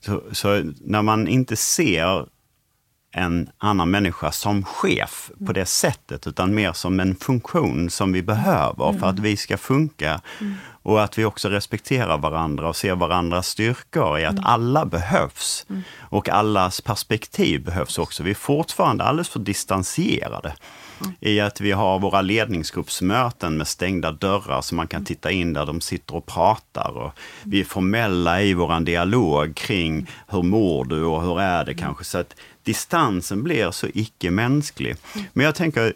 så, 0.00 0.22
så 0.32 0.72
när 0.80 1.02
man 1.02 1.28
inte 1.28 1.56
ser 1.56 2.26
en 3.16 3.48
annan 3.58 3.90
människa 3.90 4.32
som 4.32 4.64
chef 4.64 5.30
på 5.46 5.52
det 5.52 5.66
sättet, 5.66 6.26
utan 6.26 6.54
mer 6.54 6.72
som 6.72 7.00
en 7.00 7.16
funktion 7.16 7.90
som 7.90 8.12
vi 8.12 8.22
behöver 8.22 8.98
för 8.98 9.06
att 9.06 9.18
vi 9.18 9.36
ska 9.36 9.56
funka. 9.56 10.20
Och 10.82 11.02
att 11.04 11.18
vi 11.18 11.24
också 11.24 11.48
respekterar 11.48 12.18
varandra 12.18 12.68
och 12.68 12.76
ser 12.76 12.94
varandras 12.94 13.48
styrkor 13.48 14.18
i 14.18 14.24
att 14.24 14.38
alla 14.42 14.86
behövs. 14.86 15.66
Och 16.00 16.28
allas 16.28 16.80
perspektiv 16.80 17.64
behövs 17.64 17.98
också. 17.98 18.22
Vi 18.22 18.30
är 18.30 18.34
fortfarande 18.34 19.04
alldeles 19.04 19.28
för 19.28 19.40
distanserade 19.40 20.54
i 21.20 21.40
att 21.40 21.60
vi 21.60 21.72
har 21.72 21.98
våra 21.98 22.22
ledningsgruppsmöten 22.22 23.56
med 23.56 23.68
stängda 23.68 24.12
dörrar 24.12 24.60
så 24.60 24.74
man 24.74 24.86
kan 24.86 25.04
titta 25.04 25.30
in 25.30 25.52
där 25.52 25.66
de 25.66 25.80
sitter 25.80 26.14
och 26.16 26.26
pratar. 26.26 26.96
Och 26.96 27.12
vi 27.42 27.60
är 27.60 27.64
formella 27.64 28.42
i 28.42 28.54
vår 28.54 28.80
dialog 28.80 29.56
kring 29.56 30.10
hur 30.28 30.42
mår 30.42 30.84
du 30.84 31.02
och 31.02 31.22
hur 31.22 31.40
är 31.40 31.64
det 31.64 31.74
kanske. 31.74 32.04
Så 32.04 32.18
att 32.18 32.36
distansen 32.62 33.42
blir 33.42 33.70
så 33.70 33.86
icke-mänsklig. 33.94 34.96
Men 35.32 35.46
jag 35.46 35.54
tänker, 35.54 35.92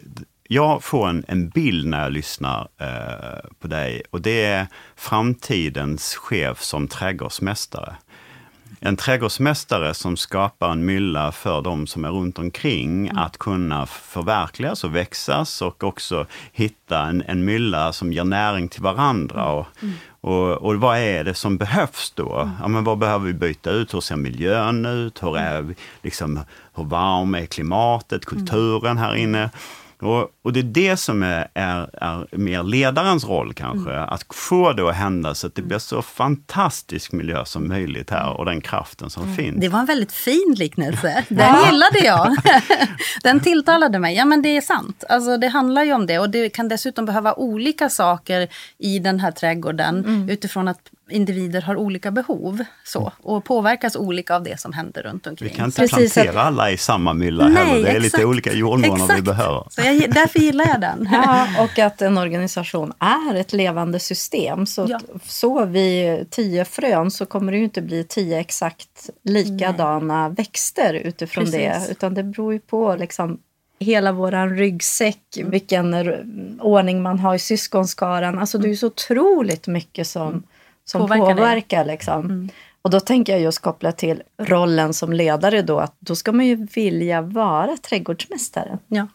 jag 0.47 0.83
får 0.83 1.09
en, 1.09 1.25
en 1.27 1.49
bild 1.49 1.87
när 1.87 2.03
jag 2.03 2.11
lyssnar 2.11 2.67
eh, 2.77 3.49
på 3.59 3.67
dig 3.67 4.01
och 4.09 4.21
det 4.21 4.43
är 4.43 4.67
framtidens 4.95 6.15
chef 6.15 6.61
som 6.61 6.87
trädgårdsmästare. 6.87 7.95
En 8.81 8.95
trädgårdsmästare 8.95 9.93
som 9.93 10.17
skapar 10.17 10.71
en 10.71 10.85
mylla 10.85 11.31
för 11.31 11.61
de 11.61 11.87
som 11.87 12.05
är 12.05 12.09
runt 12.09 12.39
omkring 12.39 13.11
att 13.15 13.37
kunna 13.37 13.85
förverkligas 13.85 14.83
och 14.83 14.95
växas 14.95 15.61
och 15.61 15.83
också 15.83 16.25
hitta 16.51 17.01
en, 17.01 17.23
en 17.27 17.45
mylla 17.45 17.93
som 17.93 18.13
ger 18.13 18.23
näring 18.23 18.69
till 18.69 18.81
varandra. 18.81 19.51
Och, 19.51 19.67
och, 20.21 20.51
och 20.51 20.75
vad 20.75 20.97
är 20.97 21.23
det 21.23 21.33
som 21.33 21.57
behövs 21.57 22.11
då? 22.15 22.51
Ja, 22.61 22.67
men 22.67 22.83
vad 22.83 22.97
behöver 22.97 23.25
vi 23.25 23.33
byta 23.33 23.71
ut? 23.71 23.93
Hur 23.93 24.01
ser 24.01 24.15
miljön 24.15 24.85
ut? 24.85 25.23
Hur, 25.23 25.37
är 25.37 25.61
vi, 25.61 25.75
liksom, 26.01 26.39
hur 26.75 26.83
varm 26.83 27.35
är 27.35 27.45
klimatet, 27.45 28.25
kulturen 28.25 28.97
här 28.97 29.15
inne? 29.15 29.49
Och, 30.01 30.29
och 30.43 30.53
det 30.53 30.59
är 30.59 30.63
det 30.63 30.97
som 30.97 31.23
är, 31.23 31.47
är, 31.53 31.89
är 31.93 32.37
mer 32.37 32.63
ledarens 32.63 33.25
roll 33.25 33.53
kanske, 33.53 33.99
att 33.99 34.25
få 34.33 34.73
det 34.73 34.89
att 34.89 34.95
hända 34.95 35.35
så 35.35 35.47
att 35.47 35.55
det 35.55 35.61
blir 35.61 35.79
så 35.79 36.01
fantastisk 36.01 37.11
miljö 37.11 37.45
som 37.45 37.67
möjligt 37.67 38.09
här 38.09 38.37
och 38.37 38.45
den 38.45 38.61
kraften 38.61 39.09
som 39.09 39.35
finns. 39.35 39.61
Det 39.61 39.69
var 39.69 39.79
en 39.79 39.85
väldigt 39.85 40.11
fin 40.11 40.55
liknelse. 40.57 41.25
Den 41.29 41.55
gillade 41.65 41.99
jag. 42.03 42.35
Den 43.23 43.39
tilltalade 43.39 43.99
mig. 43.99 44.15
Ja, 44.15 44.25
men 44.25 44.41
det 44.41 44.57
är 44.57 44.61
sant. 44.61 45.03
Alltså, 45.09 45.37
det 45.37 45.47
handlar 45.47 45.83
ju 45.83 45.93
om 45.93 46.05
det. 46.05 46.19
Och 46.19 46.29
det 46.29 46.49
kan 46.49 46.67
dessutom 46.67 47.05
behöva 47.05 47.33
olika 47.33 47.89
saker 47.89 48.47
i 48.77 48.99
den 48.99 49.19
här 49.19 49.31
trädgården 49.31 50.29
utifrån 50.29 50.67
att 50.67 50.79
individer 51.11 51.61
har 51.61 51.75
olika 51.75 52.11
behov 52.11 52.63
så, 52.83 53.11
och 53.21 53.43
påverkas 53.45 53.95
olika 53.95 54.35
av 54.35 54.43
det 54.43 54.59
som 54.59 54.73
händer 54.73 55.03
runt 55.03 55.27
omkring. 55.27 55.49
Vi 55.49 55.55
kan 55.55 55.65
inte 55.65 55.81
Precis, 55.81 56.13
plantera 56.13 56.41
alla 56.41 56.71
i 56.71 56.77
samma 56.77 57.13
mylla 57.13 57.47
Nej, 57.47 57.65
heller. 57.65 57.83
Det 57.83 57.89
är 57.89 57.95
exakt. 57.95 58.03
lite 58.13 58.25
olika 58.25 58.53
jordmån 58.53 59.09
vi 59.15 59.21
behöver. 59.21 59.63
Så 59.69 59.81
jag, 59.81 60.13
därför 60.13 60.39
gillar 60.39 60.67
jag 60.67 60.81
den. 60.81 61.09
Ja, 61.11 61.47
och 61.63 61.79
att 61.79 62.01
en 62.01 62.17
organisation 62.17 62.93
är 62.99 63.35
ett 63.35 63.53
levande 63.53 63.99
system. 63.99 64.65
Så, 64.65 64.85
Ja. 64.89 64.99
så 65.25 65.65
vi 65.65 66.19
tio 66.29 66.65
frön 66.65 67.11
så 67.11 67.25
kommer 67.25 67.51
det 67.51 67.57
ju 67.57 67.63
inte 67.63 67.81
bli 67.81 68.03
tio 68.03 68.39
exakt 68.39 69.09
likadana 69.23 70.29
växter 70.29 70.93
utifrån 70.93 71.43
Precis. 71.45 71.59
det. 71.59 71.91
Utan 71.91 72.13
det 72.13 72.23
beror 72.23 72.53
ju 72.53 72.59
på 72.59 72.95
liksom 72.95 73.39
hela 73.79 74.11
våran 74.11 74.57
ryggsäck, 74.57 75.37
vilken 75.43 75.93
ordning 76.59 77.01
man 77.01 77.19
har 77.19 77.35
i 77.35 77.39
syskonskaran. 77.39 78.39
Alltså 78.39 78.57
det 78.57 78.67
är 78.67 78.69
ju 78.69 78.75
så 78.75 78.87
otroligt 78.87 79.67
mycket 79.67 80.07
som, 80.07 80.43
som 80.89 81.01
Påverkar 81.01 81.35
påverkar. 81.35 81.85
liksom. 81.85 82.49
Och 82.81 82.89
då 82.89 82.99
tänker 82.99 83.33
jag 83.33 83.41
just 83.41 83.59
kopplat 83.59 83.97
till 83.97 84.23
rollen 84.37 84.93
som 84.93 85.13
ledare 85.13 85.61
då, 85.61 85.79
att 85.79 85.95
då 85.99 86.15
ska 86.15 86.31
man 86.31 86.45
ju 86.45 86.67
vilja 86.75 87.21
vara 87.21 87.77
trädgårdsmästare. 87.77 88.77
Ja. 88.87 89.07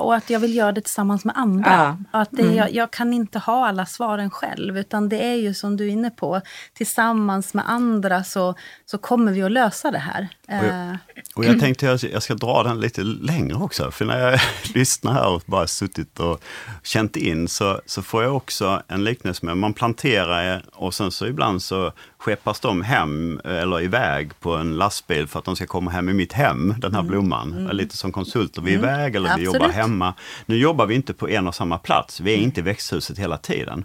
Och 0.00 0.14
att 0.14 0.30
jag 0.30 0.40
vill 0.40 0.56
göra 0.56 0.72
det 0.72 0.80
tillsammans 0.80 1.24
med 1.24 1.34
andra. 1.38 1.70
Ja. 2.10 2.20
Att 2.20 2.28
det, 2.32 2.42
jag, 2.54 2.72
jag 2.74 2.90
kan 2.90 3.12
inte 3.12 3.38
ha 3.38 3.66
alla 3.68 3.86
svaren 3.86 4.30
själv, 4.30 4.78
utan 4.78 5.08
det 5.08 5.22
är 5.24 5.34
ju 5.34 5.54
som 5.54 5.76
du 5.76 5.84
är 5.84 5.88
inne 5.90 6.10
på, 6.10 6.40
tillsammans 6.74 7.54
med 7.54 7.70
andra 7.70 8.24
så, 8.24 8.54
så 8.86 8.98
kommer 8.98 9.32
vi 9.32 9.42
att 9.42 9.52
lösa 9.52 9.90
det 9.90 9.98
här. 9.98 10.28
Eh, 10.48 10.96
Och 11.34 11.44
jag 11.44 11.60
tänkte 11.60 11.92
att 11.92 12.02
jag 12.02 12.22
ska 12.22 12.34
dra 12.34 12.62
den 12.62 12.80
lite 12.80 13.02
längre 13.02 13.56
också. 13.56 13.90
För 13.90 14.04
när 14.04 14.18
jag 14.18 14.40
lyssnar 14.74 15.12
här 15.12 15.28
och 15.28 15.42
bara 15.46 15.66
suttit 15.66 16.20
och 16.20 16.42
känt 16.82 17.16
in 17.16 17.48
så, 17.48 17.80
så 17.86 18.02
får 18.02 18.22
jag 18.22 18.36
också 18.36 18.82
en 18.88 19.04
liknelse 19.04 19.46
med, 19.46 19.56
man 19.56 19.72
planterar 19.72 20.64
och 20.72 20.94
sen 20.94 21.10
så 21.10 21.26
ibland 21.26 21.62
så 21.62 21.92
skeppas 22.18 22.60
de 22.60 22.82
hem 22.82 23.40
eller 23.44 23.82
iväg 23.82 24.40
på 24.40 24.56
en 24.56 24.76
lastbil 24.76 25.26
för 25.26 25.38
att 25.38 25.44
de 25.44 25.56
ska 25.56 25.66
komma 25.66 25.90
hem 25.90 26.08
i 26.08 26.12
mitt 26.12 26.32
hem, 26.32 26.74
den 26.78 26.94
här 26.94 27.02
blomman. 27.02 27.68
Lite 27.72 27.96
som 27.96 28.12
konsulter, 28.12 28.62
vi 28.62 28.74
är 28.74 28.78
iväg 28.78 29.16
eller 29.16 29.36
vi 29.36 29.42
jobbar 29.42 29.58
Absolut. 29.58 29.76
Hemma. 29.90 30.14
Nu 30.46 30.56
jobbar 30.56 30.86
vi 30.86 30.94
inte 30.94 31.14
på 31.14 31.28
en 31.28 31.48
och 31.48 31.54
samma 31.54 31.78
plats, 31.78 32.20
vi 32.20 32.32
är 32.32 32.36
inte 32.36 32.60
i 32.60 32.62
växthuset 32.62 33.18
hela 33.18 33.36
tiden. 33.36 33.84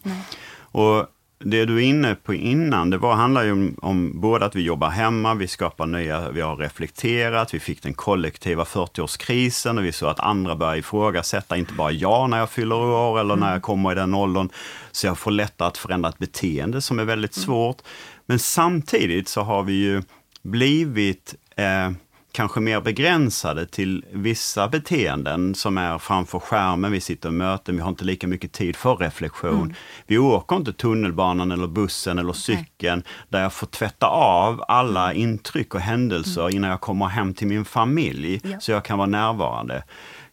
Och 0.58 1.06
det 1.40 1.66
du 1.66 1.76
är 1.76 1.82
inne 1.82 2.16
på 2.16 2.34
innan, 2.34 2.90
det 2.90 2.98
var, 2.98 3.16
handlar 3.16 3.44
ju 3.44 3.52
om, 3.52 3.76
om 3.82 4.22
både 4.22 4.46
att 4.46 4.56
vi 4.56 4.62
jobbar 4.62 4.90
hemma, 4.90 5.34
vi 5.34 5.48
skapar 5.48 5.86
nya, 5.86 6.32
vi 6.32 6.42
har 6.42 6.56
reflekterat, 6.56 7.54
vi 7.54 7.60
fick 7.60 7.84
den 7.84 7.94
kollektiva 7.94 8.64
40-årskrisen 8.64 9.78
och 9.78 9.86
vi 9.86 9.92
såg 9.92 10.10
att 10.10 10.20
andra 10.20 10.56
börjar 10.56 10.76
ifrågasätta, 10.76 11.58
inte 11.58 11.74
bara 11.74 11.92
jag 11.92 12.30
när 12.30 12.38
jag 12.38 12.50
fyller 12.50 12.76
år 12.76 13.20
eller 13.20 13.36
när 13.36 13.52
jag 13.52 13.62
kommer 13.62 13.92
i 13.92 13.96
den 13.96 14.14
åldern. 14.14 14.50
Så 14.92 15.08
jag 15.08 15.18
får 15.18 15.32
lättare 15.32 15.68
att 15.68 15.78
förändra 15.78 16.10
ett 16.10 16.18
beteende 16.18 16.82
som 16.82 17.00
är 17.00 17.04
väldigt 17.06 17.34
svårt. 17.34 17.78
Men 18.26 18.40
samtidigt 18.40 19.28
så 19.28 19.42
har 19.42 19.64
vi 19.64 19.74
ju 19.74 20.02
blivit 20.42 21.36
eh, 21.56 21.92
kanske 22.36 22.60
mer 22.60 22.82
begränsade 22.82 23.66
till 23.66 24.06
vissa 24.12 24.68
beteenden 24.68 25.56
som 25.56 25.78
är 25.78 25.98
framför 25.98 26.40
skärmen, 26.40 26.92
vi 26.92 27.02
sitter 27.02 27.30
i 27.30 27.32
möten, 27.32 27.76
vi 27.76 27.82
har 27.82 27.90
inte 27.90 28.06
lika 28.06 28.28
mycket 28.28 28.52
tid 28.52 28.76
för 28.76 28.96
reflektion. 28.96 29.62
Mm. 29.62 29.74
Vi 30.08 30.18
åker 30.18 30.56
inte 30.56 30.74
tunnelbanan 30.74 31.52
eller 31.52 31.68
bussen 31.68 32.20
eller 32.20 32.34
cykeln 32.34 33.04
Nej. 33.06 33.26
där 33.30 33.42
jag 33.42 33.54
får 33.54 33.68
tvätta 33.68 34.08
av 34.08 34.64
alla 34.68 35.12
mm. 35.12 35.22
intryck 35.22 35.76
och 35.76 35.82
händelser 35.82 36.42
mm. 36.42 36.56
innan 36.56 36.70
jag 36.70 36.82
kommer 36.82 37.06
hem 37.06 37.34
till 37.34 37.48
min 37.48 37.66
familj, 37.66 38.42
ja. 38.44 38.60
så 38.60 38.72
jag 38.72 38.86
kan 38.86 38.98
vara 38.98 39.08
närvarande 39.08 39.84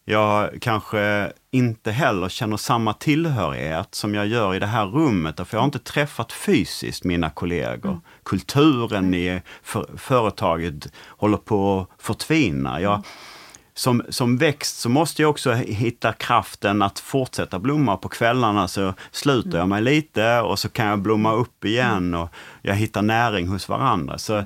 jag 0.05 0.59
kanske 0.61 1.33
inte 1.55 1.91
heller 1.91 2.29
känner 2.29 2.57
samma 2.57 2.95
tillhörighet 2.95 3.95
som 3.95 4.15
jag 4.15 4.27
gör 4.27 4.55
i 4.55 4.59
det 4.59 4.67
här 4.67 4.87
rummet, 4.87 5.37
för 5.37 5.57
jag 5.57 5.59
har 5.59 5.65
inte 5.65 5.79
träffat 5.79 6.33
fysiskt 6.33 7.05
mina 7.05 7.31
kollegor. 7.31 7.91
Mm. 7.91 8.01
Kulturen 8.23 9.15
i 9.15 9.43
för, 9.63 9.87
företaget 9.97 10.93
håller 11.07 11.37
på 11.37 11.81
att 11.81 12.03
förtvina. 12.03 12.81
Jag, 12.81 12.93
mm. 12.93 13.03
som, 13.75 14.03
som 14.09 14.39
växt 14.39 14.79
så 14.79 14.89
måste 14.89 15.23
jag 15.23 15.31
också 15.31 15.53
hitta 15.53 16.13
kraften 16.13 16.83
att 16.83 16.99
fortsätta 16.99 17.59
blomma. 17.59 17.97
På 17.97 18.09
kvällarna 18.09 18.69
så 18.69 18.95
sluter 19.11 19.51
jag 19.51 19.67
mm. 19.67 19.69
mig 19.69 19.83
lite 19.83 20.41
och 20.41 20.59
så 20.59 20.69
kan 20.69 20.87
jag 20.87 20.99
blomma 20.99 21.33
upp 21.33 21.65
igen 21.65 21.97
mm. 21.97 22.21
och 22.21 22.29
jag 22.63 22.75
hittar 22.75 23.03
näring 23.03 23.49
hos 23.49 23.69
varandra. 23.69 24.19
Så 24.19 24.45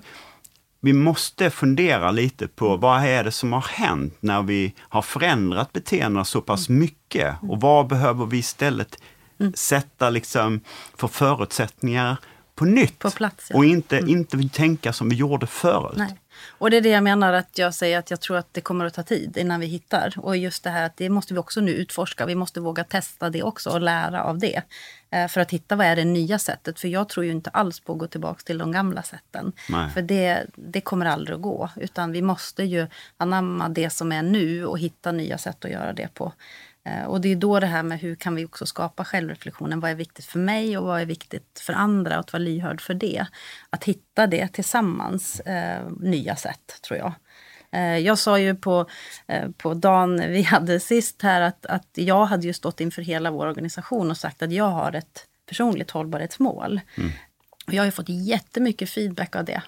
vi 0.80 0.92
måste 0.92 1.50
fundera 1.50 2.10
lite 2.10 2.48
på 2.48 2.76
vad 2.76 3.04
är 3.04 3.24
det 3.24 3.32
som 3.32 3.52
har 3.52 3.60
hänt 3.60 4.16
när 4.20 4.42
vi 4.42 4.74
har 4.78 5.02
förändrat 5.02 5.72
beteendena 5.72 6.24
så 6.24 6.40
pass 6.40 6.68
mm. 6.68 6.80
mycket 6.80 7.36
och 7.42 7.60
vad 7.60 7.86
behöver 7.86 8.26
vi 8.26 8.38
istället 8.38 8.98
mm. 9.40 9.52
sätta 9.54 10.10
liksom 10.10 10.60
för 10.96 11.08
förutsättningar 11.08 12.16
på 12.54 12.64
nytt? 12.64 12.98
På 12.98 13.10
plats, 13.10 13.46
ja. 13.50 13.56
Och 13.56 13.64
inte, 13.64 13.98
mm. 13.98 14.10
inte 14.10 14.48
tänka 14.48 14.92
som 14.92 15.08
vi 15.08 15.16
gjorde 15.16 15.46
förut. 15.46 15.96
Nej. 15.96 16.18
Och 16.48 16.70
det 16.70 16.76
är 16.76 16.80
det 16.80 16.88
jag 16.88 17.02
menar 17.02 17.32
att 17.32 17.58
jag 17.58 17.74
säger 17.74 17.98
att 17.98 18.10
jag 18.10 18.20
tror 18.20 18.36
att 18.36 18.54
det 18.54 18.60
kommer 18.60 18.84
att 18.84 18.94
ta 18.94 19.02
tid 19.02 19.36
innan 19.36 19.60
vi 19.60 19.66
hittar. 19.66 20.14
Och 20.16 20.36
just 20.36 20.64
det 20.64 20.70
här 20.70 20.86
att 20.86 20.96
det 20.96 21.08
måste 21.08 21.34
vi 21.34 21.40
också 21.40 21.60
nu 21.60 21.72
utforska. 21.72 22.26
Vi 22.26 22.34
måste 22.34 22.60
våga 22.60 22.84
testa 22.84 23.30
det 23.30 23.42
också 23.42 23.70
och 23.70 23.80
lära 23.80 24.22
av 24.22 24.38
det. 24.38 24.62
Eh, 25.10 25.28
för 25.28 25.40
att 25.40 25.50
hitta 25.50 25.76
vad 25.76 25.86
är 25.86 25.96
det 25.96 26.04
nya 26.04 26.38
sättet. 26.38 26.80
För 26.80 26.88
jag 26.88 27.08
tror 27.08 27.26
ju 27.26 27.32
inte 27.32 27.50
alls 27.50 27.80
på 27.80 27.92
att 27.92 27.98
gå 27.98 28.06
tillbaka 28.06 28.40
till 28.44 28.58
de 28.58 28.72
gamla 28.72 29.02
sätten. 29.02 29.52
Nej. 29.68 29.90
För 29.90 30.02
det, 30.02 30.46
det 30.54 30.80
kommer 30.80 31.06
aldrig 31.06 31.36
att 31.36 31.42
gå. 31.42 31.70
Utan 31.76 32.12
vi 32.12 32.22
måste 32.22 32.64
ju 32.64 32.86
anamma 33.16 33.68
det 33.68 33.90
som 33.90 34.12
är 34.12 34.22
nu 34.22 34.66
och 34.66 34.78
hitta 34.78 35.12
nya 35.12 35.38
sätt 35.38 35.64
att 35.64 35.70
göra 35.70 35.92
det 35.92 36.14
på. 36.14 36.32
Eh, 36.86 37.04
och 37.04 37.20
det 37.20 37.28
är 37.28 37.36
då 37.36 37.60
det 37.60 37.66
här 37.66 37.82
med 37.82 38.00
hur 38.00 38.14
kan 38.14 38.34
vi 38.34 38.44
också 38.44 38.66
skapa 38.66 39.04
självreflektionen. 39.04 39.80
Vad 39.80 39.90
är 39.90 39.94
viktigt 39.94 40.24
för 40.24 40.38
mig 40.38 40.78
och 40.78 40.84
vad 40.84 41.00
är 41.00 41.06
viktigt 41.06 41.60
för 41.66 41.72
andra? 41.72 42.14
Och 42.14 42.20
att 42.20 42.32
vara 42.32 42.42
lyhörd 42.42 42.80
för 42.80 42.94
det. 42.94 43.26
Att 43.70 43.84
hitta 43.84 44.26
det 44.26 44.48
tillsammans, 44.48 45.40
eh, 45.40 45.88
nya 46.00 46.36
sätt 46.36 46.80
tror 46.82 46.98
jag. 46.98 47.12
Eh, 47.72 47.98
jag 47.98 48.18
sa 48.18 48.38
ju 48.38 48.54
på, 48.54 48.86
eh, 49.26 49.50
på 49.50 49.74
dagen 49.74 50.16
vi 50.28 50.42
hade 50.42 50.80
sist 50.80 51.22
här 51.22 51.40
att, 51.40 51.66
att 51.66 51.88
jag 51.94 52.24
hade 52.26 52.46
ju 52.46 52.52
stått 52.52 52.80
inför 52.80 53.02
hela 53.02 53.30
vår 53.30 53.46
organisation 53.46 54.10
och 54.10 54.16
sagt 54.16 54.42
att 54.42 54.52
jag 54.52 54.70
har 54.70 54.92
ett 54.92 55.24
personligt 55.48 55.90
hållbarhetsmål. 55.90 56.80
Mm. 56.96 57.10
Och 57.66 57.74
jag 57.74 57.80
har 57.80 57.86
ju 57.86 57.92
fått 57.92 58.08
jättemycket 58.08 58.90
feedback 58.90 59.36
av 59.36 59.44
det 59.44 59.62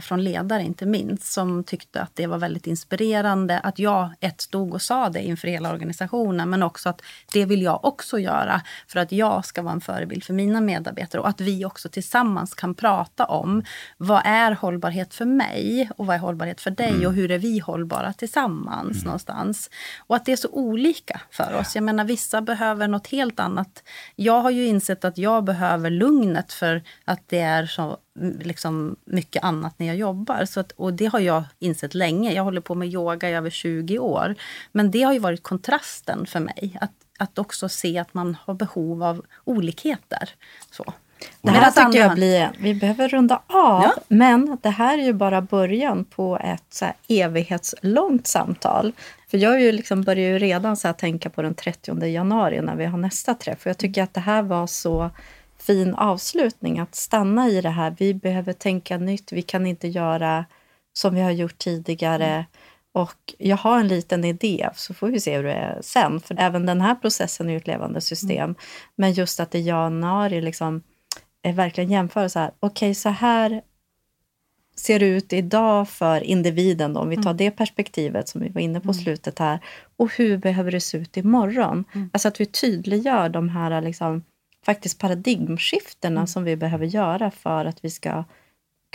från 0.00 0.24
ledare 0.24 0.62
inte 0.62 0.86
minst, 0.86 1.32
som 1.32 1.64
tyckte 1.64 2.02
att 2.02 2.16
det 2.16 2.26
var 2.26 2.38
väldigt 2.38 2.66
inspirerande 2.66 3.60
att 3.60 3.78
jag 3.78 4.10
ett 4.20 4.40
stod 4.40 4.74
och 4.74 4.82
sa 4.82 5.08
det 5.08 5.22
inför 5.22 5.48
hela 5.48 5.72
organisationen, 5.72 6.50
men 6.50 6.62
också 6.62 6.88
att 6.88 7.02
det 7.32 7.44
vill 7.44 7.62
jag 7.62 7.84
också 7.84 8.18
göra 8.18 8.62
för 8.88 9.00
att 9.00 9.12
jag 9.12 9.44
ska 9.44 9.62
vara 9.62 9.74
en 9.74 9.80
förebild 9.80 10.24
för 10.24 10.34
mina 10.34 10.60
medarbetare 10.60 11.22
och 11.22 11.28
att 11.28 11.40
vi 11.40 11.64
också 11.64 11.88
tillsammans 11.88 12.54
kan 12.54 12.74
prata 12.74 13.24
om 13.24 13.62
vad 13.96 14.22
är 14.24 14.52
hållbarhet 14.52 15.14
för 15.14 15.24
mig 15.24 15.90
och 15.96 16.06
vad 16.06 16.16
är 16.16 16.20
hållbarhet 16.20 16.60
för 16.60 16.70
dig 16.70 16.90
mm. 16.90 17.06
och 17.06 17.12
hur 17.12 17.30
är 17.30 17.38
vi 17.38 17.58
hållbara 17.58 18.12
tillsammans 18.12 18.96
mm. 18.96 19.04
någonstans. 19.04 19.70
Och 19.98 20.16
att 20.16 20.24
det 20.24 20.32
är 20.32 20.36
så 20.36 20.48
olika 20.48 21.20
för 21.30 21.54
oss. 21.60 21.74
Jag 21.74 21.84
menar 21.84 22.04
vissa 22.04 22.40
behöver 22.40 22.88
något 22.88 23.06
helt 23.06 23.40
annat. 23.40 23.82
Jag 24.14 24.40
har 24.40 24.50
ju 24.50 24.66
insett 24.66 25.04
att 25.04 25.18
jag 25.18 25.44
behöver 25.44 25.90
lugnet 25.90 26.52
för 26.52 26.82
att 27.04 27.28
det 27.28 27.40
är 27.40 27.66
så 27.66 27.98
liksom 28.40 28.96
mycket 29.04 29.44
annat 29.44 29.78
när 29.78 29.86
jag 29.86 29.96
jobbar. 29.96 30.44
Så 30.44 30.60
att, 30.60 30.72
och 30.72 30.92
det 30.92 31.06
har 31.06 31.20
jag 31.20 31.44
insett 31.58 31.94
länge. 31.94 32.32
Jag 32.32 32.44
håller 32.44 32.60
på 32.60 32.74
med 32.74 32.88
yoga 32.88 33.30
i 33.30 33.34
över 33.34 33.50
20 33.50 33.98
år. 33.98 34.34
Men 34.72 34.90
det 34.90 35.02
har 35.02 35.12
ju 35.12 35.18
varit 35.18 35.42
kontrasten 35.42 36.26
för 36.26 36.40
mig. 36.40 36.78
Att, 36.80 36.92
att 37.18 37.38
också 37.38 37.68
se 37.68 37.98
att 37.98 38.14
man 38.14 38.36
har 38.44 38.54
behov 38.54 39.02
av 39.02 39.24
olikheter. 39.44 40.30
Så. 40.70 40.84
Det 41.42 41.50
här 41.50 41.70
tycker 41.70 41.98
jag 41.98 42.14
blir... 42.14 42.50
Vi 42.58 42.74
behöver 42.74 43.08
runda 43.08 43.42
av, 43.46 43.82
ja. 43.82 43.94
men 44.08 44.58
det 44.62 44.70
här 44.70 44.98
är 44.98 45.02
ju 45.02 45.12
bara 45.12 45.40
början 45.40 46.04
på 46.04 46.38
ett 46.44 46.64
så 46.70 46.86
evighetslångt 47.08 48.26
samtal. 48.26 48.92
För 49.30 49.38
jag 49.38 49.60
ju 49.60 49.72
liksom 49.72 50.02
börjar 50.02 50.28
ju 50.28 50.38
redan 50.38 50.76
så 50.76 50.92
tänka 50.92 51.30
på 51.30 51.42
den 51.42 51.54
30 51.54 52.06
januari 52.06 52.60
när 52.60 52.76
vi 52.76 52.84
har 52.84 52.98
nästa 52.98 53.34
träff. 53.34 53.58
Och 53.60 53.66
jag 53.66 53.78
tycker 53.78 54.02
att 54.02 54.14
det 54.14 54.20
här 54.20 54.42
var 54.42 54.66
så 54.66 55.10
fin 55.66 55.94
avslutning 55.94 56.78
att 56.78 56.94
stanna 56.94 57.48
i 57.48 57.60
det 57.60 57.70
här. 57.70 57.94
Vi 57.98 58.14
behöver 58.14 58.52
tänka 58.52 58.98
nytt. 58.98 59.32
Vi 59.32 59.42
kan 59.42 59.66
inte 59.66 59.88
göra 59.88 60.44
som 60.92 61.14
vi 61.14 61.20
har 61.20 61.30
gjort 61.30 61.58
tidigare. 61.58 62.26
Mm. 62.26 62.44
Och 62.92 63.34
jag 63.38 63.56
har 63.56 63.80
en 63.80 63.88
liten 63.88 64.24
idé, 64.24 64.68
så 64.74 64.94
får 64.94 65.08
vi 65.08 65.20
se 65.20 65.36
hur 65.36 65.44
det 65.44 65.52
är 65.52 65.78
sen. 65.82 66.20
För 66.20 66.36
även 66.38 66.66
den 66.66 66.80
här 66.80 66.94
processen 66.94 67.50
är 67.50 67.56
ett 67.56 67.66
levande 67.66 68.00
system. 68.00 68.44
Mm. 68.44 68.56
Men 68.96 69.12
just 69.12 69.40
att 69.40 69.54
i 69.54 69.60
januari 69.60 70.40
liksom, 70.40 70.82
är 71.42 71.52
verkligen 71.52 71.90
jämföra 71.90 72.28
så 72.28 72.38
här. 72.38 72.50
Okej, 72.60 72.86
okay, 72.86 72.94
så 72.94 73.08
här 73.08 73.62
ser 74.76 74.98
det 74.98 75.06
ut 75.06 75.32
idag 75.32 75.88
för 75.88 76.20
individen, 76.20 76.92
då, 76.92 77.00
om 77.00 77.08
vi 77.08 77.16
tar 77.16 77.22
mm. 77.22 77.36
det 77.36 77.50
perspektivet 77.50 78.28
som 78.28 78.40
vi 78.40 78.48
var 78.48 78.60
inne 78.60 78.80
på 78.80 78.90
mm. 78.90 78.94
slutet 78.94 79.38
här. 79.38 79.60
Och 79.96 80.12
hur 80.12 80.38
behöver 80.38 80.70
det 80.70 80.80
se 80.80 80.98
ut 80.98 81.16
imorgon? 81.16 81.84
Mm. 81.94 82.10
Alltså 82.12 82.28
att 82.28 82.40
vi 82.40 82.46
tydliggör 82.46 83.28
de 83.28 83.48
här 83.48 83.80
liksom, 83.80 84.22
faktiskt 84.66 84.98
paradigmskiftena 84.98 86.20
mm. 86.20 86.26
som 86.26 86.44
vi 86.44 86.56
behöver 86.56 86.86
göra 86.86 87.30
för 87.30 87.64
att 87.64 87.84
vi 87.84 87.90
ska 87.90 88.24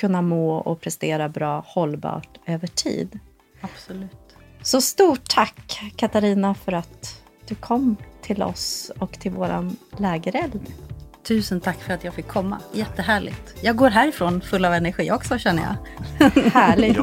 kunna 0.01 0.21
må 0.21 0.55
och 0.55 0.81
prestera 0.81 1.29
bra 1.29 1.63
hållbart 1.67 2.39
över 2.45 2.67
tid. 2.67 3.19
Absolut. 3.62 4.36
Så 4.62 4.81
stort 4.81 5.29
tack 5.29 5.81
Katarina 5.95 6.53
för 6.55 6.71
att 6.71 7.23
du 7.47 7.55
kom 7.55 7.95
till 8.21 8.43
oss 8.43 8.91
och 8.99 9.12
till 9.19 9.31
våran 9.31 9.77
lägereld. 9.97 10.73
Tusen 11.23 11.62
tack 11.62 11.81
för 11.81 11.93
att 11.93 12.03
jag 12.03 12.13
fick 12.13 12.27
komma. 12.27 12.60
Jättehärligt. 12.73 13.55
Jag 13.62 13.75
går 13.75 13.89
härifrån 13.89 14.41
full 14.41 14.65
av 14.65 14.73
energi 14.73 15.12
också 15.12 15.38
känner 15.38 15.63
jag. 15.63 15.75
Härligt. 16.51 16.97